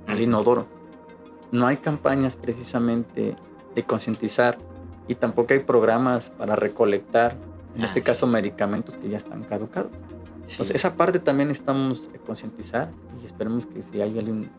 al 0.06 0.20
inodoro 0.20 0.66
no 1.52 1.66
hay 1.66 1.76
campañas 1.76 2.34
precisamente 2.34 3.36
de 3.74 3.82
concientizar 3.84 4.58
y 5.08 5.14
tampoco 5.14 5.52
hay 5.52 5.60
programas 5.60 6.30
para 6.30 6.56
recolectar, 6.56 7.36
en 7.76 7.84
este 7.84 8.02
caso, 8.02 8.26
medicamentos 8.26 8.96
que 8.96 9.08
ya 9.08 9.16
están 9.16 9.42
caducados. 9.44 9.90
Entonces, 10.48 10.74
esa 10.74 10.94
parte 10.96 11.18
también 11.18 11.50
estamos 11.50 12.10
a 12.14 12.18
concientizar 12.18 12.90
y 13.22 13.26
esperemos 13.26 13.66
que 13.66 13.82
si 13.82 14.00
hay 14.00 14.18
alguien 14.18 14.50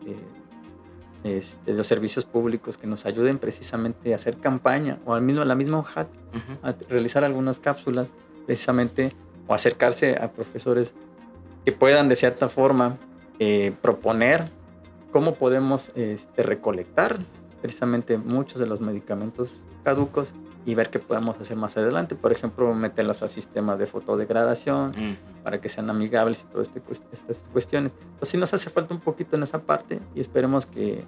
este, 1.24 1.70
de 1.70 1.76
los 1.76 1.86
servicios 1.86 2.24
públicos 2.24 2.76
que 2.76 2.86
nos 2.86 3.06
ayuden 3.06 3.38
precisamente 3.38 4.12
a 4.12 4.16
hacer 4.16 4.36
campaña 4.36 4.98
o 5.06 5.14
al 5.14 5.22
mismo, 5.22 5.42
a 5.42 5.46
la 5.46 5.54
misma 5.54 5.78
hoja 5.78 6.06
a 6.62 6.74
realizar 6.88 7.24
algunas 7.24 7.60
cápsulas 7.60 8.08
precisamente 8.44 9.12
o 9.46 9.54
acercarse 9.54 10.18
a 10.20 10.32
profesores 10.32 10.94
que 11.64 11.72
puedan 11.72 12.08
de 12.08 12.16
cierta 12.16 12.48
forma 12.48 12.98
eh, 13.38 13.72
proponer 13.80 14.50
cómo 15.12 15.34
podemos 15.34 15.92
este, 15.94 16.42
recolectar 16.42 17.18
precisamente 17.62 18.18
muchos 18.18 18.60
de 18.60 18.66
los 18.66 18.82
medicamentos 18.82 19.64
caducos 19.84 20.34
y 20.66 20.74
ver 20.74 20.90
qué 20.90 20.98
podemos 20.98 21.38
hacer 21.38 21.56
más 21.56 21.76
adelante. 21.76 22.14
Por 22.16 22.32
ejemplo, 22.32 22.72
meterlos 22.74 23.22
a 23.22 23.28
sistemas 23.28 23.78
de 23.78 23.86
fotodegradación 23.86 25.18
para 25.42 25.60
que 25.60 25.68
sean 25.68 25.90
amigables 25.90 26.46
y 26.48 26.52
todas 26.52 26.68
este, 26.68 26.82
estas 27.12 27.48
cuestiones. 27.52 27.92
Pues 28.18 28.30
sí 28.30 28.38
nos 28.38 28.52
hace 28.54 28.70
falta 28.70 28.94
un 28.94 29.00
poquito 29.00 29.36
en 29.36 29.42
esa 29.42 29.60
parte 29.60 30.00
y 30.14 30.20
esperemos 30.20 30.66
que, 30.66 31.04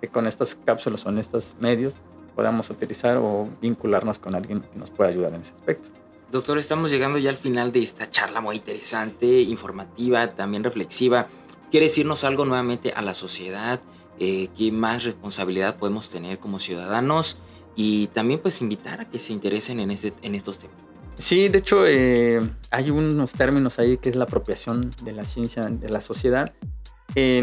que, 0.00 0.08
con 0.08 0.26
estas 0.26 0.54
cápsulas 0.54 1.06
o 1.06 1.08
en 1.08 1.18
estos 1.18 1.56
medios 1.58 1.94
podamos 2.36 2.70
utilizar 2.70 3.16
o 3.16 3.48
vincularnos 3.60 4.18
con 4.18 4.34
alguien 4.34 4.60
que 4.60 4.78
nos 4.78 4.90
pueda 4.90 5.10
ayudar 5.10 5.34
en 5.34 5.40
ese 5.40 5.54
aspecto. 5.54 5.88
Doctor, 6.30 6.58
estamos 6.58 6.90
llegando 6.90 7.18
ya 7.18 7.30
al 7.30 7.38
final 7.38 7.72
de 7.72 7.82
esta 7.82 8.10
charla 8.10 8.42
muy 8.42 8.56
interesante, 8.56 9.40
informativa, 9.40 10.34
también 10.34 10.62
reflexiva. 10.62 11.26
¿Quiere 11.70 11.86
decirnos 11.86 12.22
algo 12.24 12.44
nuevamente 12.44 12.92
a 12.92 13.00
la 13.00 13.14
sociedad? 13.14 13.80
Eh, 14.18 14.48
¿Qué 14.56 14.70
más 14.70 15.04
responsabilidad 15.04 15.76
podemos 15.76 16.10
tener 16.10 16.38
como 16.38 16.58
ciudadanos? 16.58 17.38
Y 17.74 18.08
también 18.08 18.40
pues 18.40 18.60
invitar 18.60 19.00
a 19.00 19.08
que 19.08 19.18
se 19.18 19.32
interesen 19.32 19.80
en, 19.80 19.90
este, 19.90 20.12
en 20.22 20.34
estos 20.34 20.58
temas. 20.58 20.76
Sí, 21.16 21.48
de 21.48 21.58
hecho 21.58 21.84
eh, 21.86 22.40
hay 22.70 22.90
unos 22.90 23.32
términos 23.32 23.78
ahí 23.78 23.98
que 23.98 24.08
es 24.08 24.16
la 24.16 24.24
apropiación 24.24 24.90
de 25.02 25.12
la 25.12 25.26
ciencia 25.26 25.64
de 25.64 25.88
la 25.88 26.00
sociedad 26.00 26.52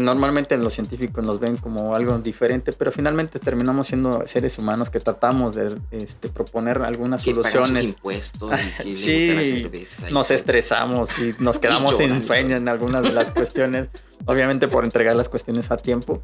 normalmente 0.00 0.56
los 0.56 0.74
científicos 0.74 1.24
nos 1.24 1.38
ven 1.40 1.56
como 1.56 1.94
algo 1.94 2.18
diferente, 2.18 2.72
pero 2.72 2.90
finalmente 2.92 3.38
terminamos 3.38 3.88
siendo 3.88 4.26
seres 4.26 4.58
humanos 4.58 4.90
que 4.90 5.00
tratamos 5.00 5.54
de 5.54 5.76
este, 5.90 6.28
proponer 6.28 6.78
algunas 6.82 7.22
soluciones. 7.22 7.88
impuestos 7.88 8.54
sí, 8.82 9.68
nos 10.10 10.30
estresamos 10.30 11.18
y 11.18 11.34
nos 11.42 11.58
quedamos 11.58 11.96
sin 11.96 12.22
sueño 12.22 12.56
en 12.56 12.68
algunas 12.68 13.02
de 13.02 13.12
las 13.12 13.32
cuestiones, 13.32 13.88
obviamente 14.24 14.68
por 14.68 14.84
entregar 14.84 15.16
las 15.16 15.28
cuestiones 15.28 15.70
a 15.70 15.76
tiempo. 15.76 16.22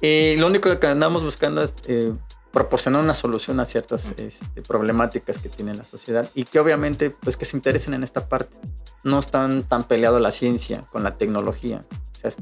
Y 0.00 0.36
lo 0.36 0.46
único 0.46 0.78
que 0.78 0.86
andamos 0.86 1.22
buscando 1.22 1.62
es 1.62 1.74
eh, 1.86 2.12
proporcionar 2.54 3.02
una 3.02 3.14
solución 3.14 3.60
a 3.60 3.66
ciertas 3.66 4.14
este, 4.16 4.62
problemáticas 4.62 5.38
que 5.38 5.50
tiene 5.50 5.74
la 5.74 5.84
sociedad 5.84 6.30
y 6.34 6.44
que 6.44 6.58
obviamente 6.58 7.10
pues 7.10 7.36
que 7.36 7.44
se 7.44 7.56
interesen 7.56 7.92
en 7.92 8.02
esta 8.02 8.28
parte. 8.28 8.56
No 9.02 9.18
están 9.18 9.64
tan 9.64 9.84
peleado 9.84 10.18
la 10.18 10.32
ciencia 10.32 10.86
con 10.90 11.02
la 11.02 11.18
tecnología 11.18 11.84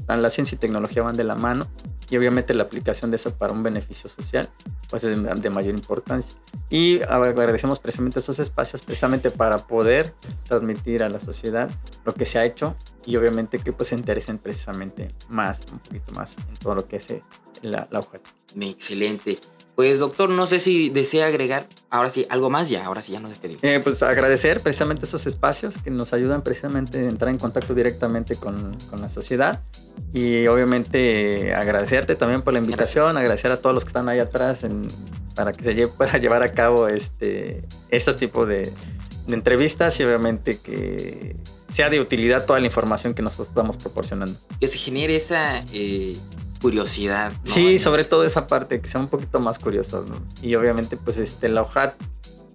la 0.07 0.29
ciencia 0.29 0.55
y 0.55 0.59
tecnología 0.59 1.03
van 1.03 1.15
de 1.15 1.23
la 1.23 1.35
mano 1.35 1.67
y 2.09 2.17
obviamente 2.17 2.53
la 2.53 2.63
aplicación 2.63 3.11
de 3.11 3.15
eso 3.15 3.35
para 3.35 3.53
un 3.53 3.63
beneficio 3.63 4.09
social 4.09 4.49
pues 4.89 5.03
es 5.03 5.41
de, 5.41 5.49
mayor 5.49 5.73
importancia. 5.73 6.39
Y 6.69 7.01
agradecemos 7.01 7.79
precisamente 7.79 8.19
esos 8.19 8.39
espacios 8.39 8.81
precisamente 8.81 9.31
para 9.31 9.57
poder 9.57 10.13
transmitir 10.47 11.03
a 11.03 11.09
la 11.09 11.19
sociedad 11.19 11.69
lo 12.05 12.13
que 12.13 12.25
se 12.25 12.39
ha 12.39 12.45
hecho 12.45 12.75
y 13.05 13.15
obviamente 13.15 13.59
que 13.59 13.73
pues 13.73 13.89
se 13.89 13.95
interesen 13.95 14.37
precisamente 14.37 15.13
más, 15.29 15.61
un 15.71 15.79
poquito 15.79 16.13
más 16.13 16.37
en 16.37 16.55
todo 16.57 16.75
lo 16.75 16.87
que 16.87 16.97
es 16.97 17.09
eh, 17.09 17.23
la, 17.61 17.87
la 17.91 17.99
objeto. 17.99 18.29
Excelente. 18.59 19.37
Pues 19.75 19.97
doctor, 19.97 20.29
no 20.29 20.45
sé 20.45 20.59
si 20.59 20.89
desea 20.89 21.25
agregar 21.25 21.67
ahora 21.89 22.11
sí 22.11 22.25
algo 22.29 22.51
más 22.51 22.69
ya, 22.69 22.85
ahora 22.85 23.01
sí 23.01 23.11
ya 23.11 23.19
nos 23.19 23.31
despedimos. 23.31 23.63
Eh, 23.63 23.79
pues 23.83 24.03
agradecer 24.03 24.61
precisamente 24.61 25.05
esos 25.05 25.25
espacios 25.25 25.79
que 25.79 25.89
nos 25.89 26.13
ayudan 26.13 26.43
precisamente 26.43 26.99
a 26.99 27.09
entrar 27.09 27.31
en 27.31 27.39
contacto 27.39 27.73
directamente 27.73 28.35
con, 28.35 28.77
con 28.91 29.01
la 29.01 29.09
sociedad 29.09 29.61
y 30.13 30.45
obviamente 30.45 31.55
agradecerte 31.55 32.15
también 32.15 32.43
por 32.43 32.53
la 32.53 32.59
invitación, 32.59 33.17
agradecer 33.17 33.51
a 33.51 33.57
todos 33.57 33.73
los 33.73 33.83
que 33.83 33.89
están 33.89 34.09
ahí 34.09 34.19
atrás 34.19 34.59
para 35.33 35.53
que 35.53 35.63
se 35.63 35.87
pueda 35.87 36.17
llevar 36.19 36.43
a 36.43 36.51
cabo 36.51 36.87
este, 36.87 37.63
estos 37.89 38.17
tipos 38.17 38.47
de, 38.47 38.71
de 39.25 39.33
entrevistas 39.33 39.99
y 39.99 40.03
obviamente 40.03 40.59
que 40.59 41.35
sea 41.67 41.89
de 41.89 41.99
utilidad 41.99 42.45
toda 42.45 42.59
la 42.59 42.67
información 42.67 43.15
que 43.15 43.23
nosotros 43.23 43.47
estamos 43.47 43.77
proporcionando. 43.77 44.37
Que 44.59 44.67
se 44.67 44.77
genere 44.77 45.15
esa... 45.15 45.61
Eh 45.73 46.15
curiosidad. 46.63 47.33
Sí, 47.43 47.77
sobre 47.77 48.05
todo 48.05 48.23
esa 48.23 48.47
parte, 48.47 48.79
que 48.79 48.87
sea 48.87 49.01
un 49.01 49.09
poquito 49.09 49.41
más 49.41 49.59
curioso 49.59 50.05
Y 50.41 50.55
obviamente, 50.55 50.95
pues 50.95 51.17
este, 51.17 51.49
la 51.49 51.61
OJAT 51.61 51.95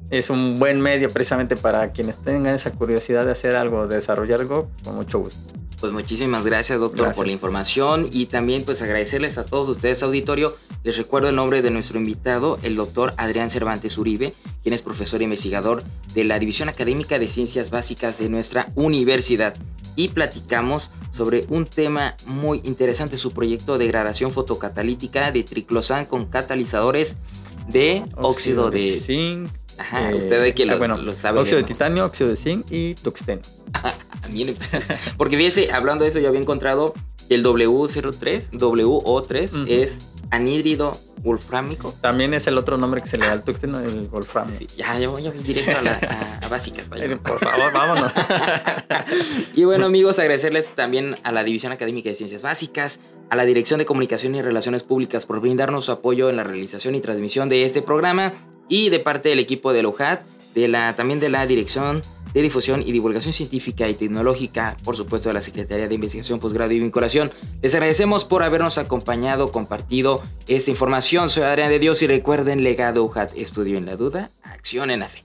es 0.09 0.31
un 0.31 0.59
buen 0.59 0.81
medio 0.81 1.11
precisamente 1.11 1.57
para 1.57 1.93
quienes 1.93 2.17
tengan 2.17 2.55
esa 2.55 2.73
curiosidad 2.73 3.27
de 3.27 3.33
hacer 3.33 3.55
algo, 3.55 3.87
de 3.87 3.97
desarrollar 3.97 4.41
algo, 4.41 4.71
con 4.83 4.95
mucho 4.97 5.19
gusto. 5.19 5.39
Pues 5.81 5.93
muchísimas 5.93 6.45
gracias, 6.45 6.81
doctor, 6.81 7.15
por 7.15 7.27
la 7.27 7.33
información 7.33 8.09
y 8.11 8.27
también 8.27 8.65
pues 8.65 8.83
agradecerles 8.83 9.39
a 9.39 9.47
todos 9.47 9.69
ustedes, 9.69 10.03
auditorio. 10.03 10.57
Les 10.83 10.97
recuerdo 10.97 11.29
el 11.29 11.37
nombre 11.37 11.63
de 11.63 11.71
nuestro 11.71 11.99
invitado, 11.99 12.59
el 12.63 12.75
doctor 12.75 13.15
Adrián 13.17 13.49
Cervantes 13.49 13.97
Uribe, 13.97 14.35
quien 14.63 14.75
es 14.75 14.83
profesor 14.83 15.21
e 15.21 15.25
investigador 15.25 15.85
de 16.15 16.25
la 16.25 16.41
División 16.41 16.69
Académica 16.69 17.21
de 17.21 17.29
Ciencias 17.29 17.71
Básicas 17.71 18.19
de 18.19 18.29
nuestra 18.29 18.69
universidad. 18.75 19.55
y 19.95 20.09
platicamos 20.11 20.93
sobre 21.11 21.45
un 21.49 21.67
tema 21.67 22.15
muy 22.25 22.61
interesante, 22.63 23.19
su 23.19 23.33
proyecto 23.33 23.73
de 23.73 23.87
degradación 23.87 24.31
fotocatalítica 24.31 25.33
de 25.33 25.43
triclosan 25.43 26.07
con 26.07 26.27
catalizadores 26.27 27.19
de 27.67 28.05
óxido, 28.15 28.71
de, 28.71 28.93
zinc. 28.93 29.51
Ajá, 29.77 30.11
usted 30.15 30.41
de 30.41 30.55
que 30.55 30.67
lo, 30.67 30.79
bueno, 30.79 30.97
lo 30.99 31.15
sabe. 31.15 31.41
Óxido 31.41 31.59
de 31.59 31.65
titanio, 31.65 32.05
óxido 32.05 32.31
de 32.31 32.37
zinc 32.37 32.67
y 32.71 32.95
tuxteno. 32.95 33.43
Porque 35.17 35.37
fíjese, 35.37 35.71
hablando 35.73 36.05
de 36.05 36.11
eso, 36.11 36.19
yo 36.19 36.29
había 36.29 36.41
encontrado 36.41 36.93
que 37.29 37.35
el 37.35 37.45
W03, 37.45 38.51
WO3 38.53 39.53
Ujú. 39.55 39.65
es 39.69 40.07
anhídrido 40.31 40.93
wolfrámico. 41.23 41.95
También 42.01 42.33
es 42.35 42.47
el 42.47 42.57
otro 42.59 42.77
nombre 42.77 43.01
que 43.01 43.09
se 43.09 43.19
le 43.19 43.27
da 43.27 43.33
al 43.33 43.43
tuxteno, 43.43 43.81
el 43.81 44.07
wolframio. 44.09 44.55
Sí, 44.55 44.67
ya, 44.77 44.99
ya 44.99 45.09
voy 45.09 45.27
a 45.27 45.29
ir 45.35 45.43
directo 45.43 45.79
a, 45.79 45.83
la- 45.83 46.39
a- 46.41 46.47
a 46.47 46.49
básicas. 46.49 46.89
vaya. 46.89 47.17
Por 47.19 47.39
favor, 47.41 47.73
vámonos. 47.73 48.13
Y 49.55 49.65
bueno, 49.65 49.87
amigos, 49.87 50.19
agradecerles 50.19 50.73
también 50.75 51.17
a 51.25 51.33
la 51.33 51.43
División 51.45 51.73
Académica 51.73 52.09
de 52.09 52.15
Ciencias 52.15 52.43
Básicas, 52.43 53.01
a 53.31 53.37
la 53.37 53.45
Dirección 53.45 53.79
de 53.79 53.87
Comunicación 53.87 54.35
y 54.35 54.43
Relaciones 54.43 54.83
Públicas 54.83 55.27
por 55.27 55.41
brindarnos 55.41 55.87
su 55.87 55.93
apoyo 55.93 56.31
en 56.31 56.37
la 56.37 56.45
realización 56.45 56.95
y 56.95 57.01
transmisión 57.01 57.49
de 57.49 57.65
este 57.65 57.83
programa 57.83 58.33
y 58.69 58.91
de 58.91 59.01
parte 59.01 59.31
del 59.31 59.39
equipo 59.39 59.73
de 59.73 59.83
LOJAT, 59.83 60.21
de 60.55 60.69
la, 60.69 60.95
también 60.95 61.21
de 61.21 61.29
la 61.31 61.47
Dirección 61.47 62.01
de 62.33 62.43
Difusión 62.43 62.83
y 62.85 62.93
Divulgación 62.93 63.33
Científica 63.33 63.89
y 63.89 63.95
Tecnológica, 63.95 64.77
por 64.85 64.97
supuesto 64.97 65.29
de 65.29 65.35
la 65.35 65.43
Secretaría 65.43 65.89
de 65.89 65.95
Investigación, 65.95 66.39
Posgrado 66.39 66.73
y 66.73 66.81
Vinculación. 66.81 67.31
Les 67.63 67.75
agradecemos 67.75 68.25
por 68.25 68.43
habernos 68.43 68.79
acompañado, 68.79 69.51
compartido 69.51 70.23
esta 70.47 70.71
información. 70.71 71.29
Soy 71.29 71.45
Adrián 71.45 71.71
de 71.71 71.79
Dios 71.79 72.03
y 72.03 72.07
recuerden, 72.07 72.63
legado 72.63 73.05
UJAT, 73.05 73.37
estudio 73.37 73.79
en 73.79 73.87
la 73.87 73.97
duda, 73.97 74.31
acción 74.43 74.91
en 74.91 75.01
la 75.01 75.09
fe. 75.09 75.25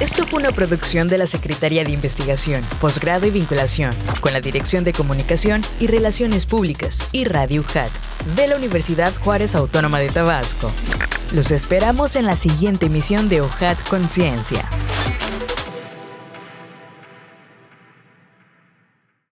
Esto 0.00 0.26
fue 0.26 0.40
una 0.40 0.50
producción 0.50 1.06
de 1.06 1.16
la 1.16 1.26
Secretaría 1.26 1.84
de 1.84 1.92
Investigación, 1.92 2.64
Posgrado 2.80 3.24
y 3.26 3.30
Vinculación, 3.30 3.92
con 4.20 4.32
la 4.32 4.40
Dirección 4.40 4.82
de 4.82 4.92
Comunicación 4.92 5.62
y 5.78 5.86
Relaciones 5.86 6.44
Públicas 6.44 6.98
y 7.12 7.24
Radio 7.24 7.60
UJAT 7.60 7.90
de 8.34 8.48
la 8.48 8.56
Universidad 8.56 9.12
Juárez 9.22 9.54
Autónoma 9.54 10.00
de 10.00 10.08
Tabasco. 10.08 10.72
Los 11.32 11.52
esperamos 11.52 12.16
en 12.16 12.26
la 12.26 12.34
siguiente 12.34 12.86
emisión 12.86 13.28
de 13.28 13.42
UJAT 13.42 13.88
Conciencia. 13.88 14.68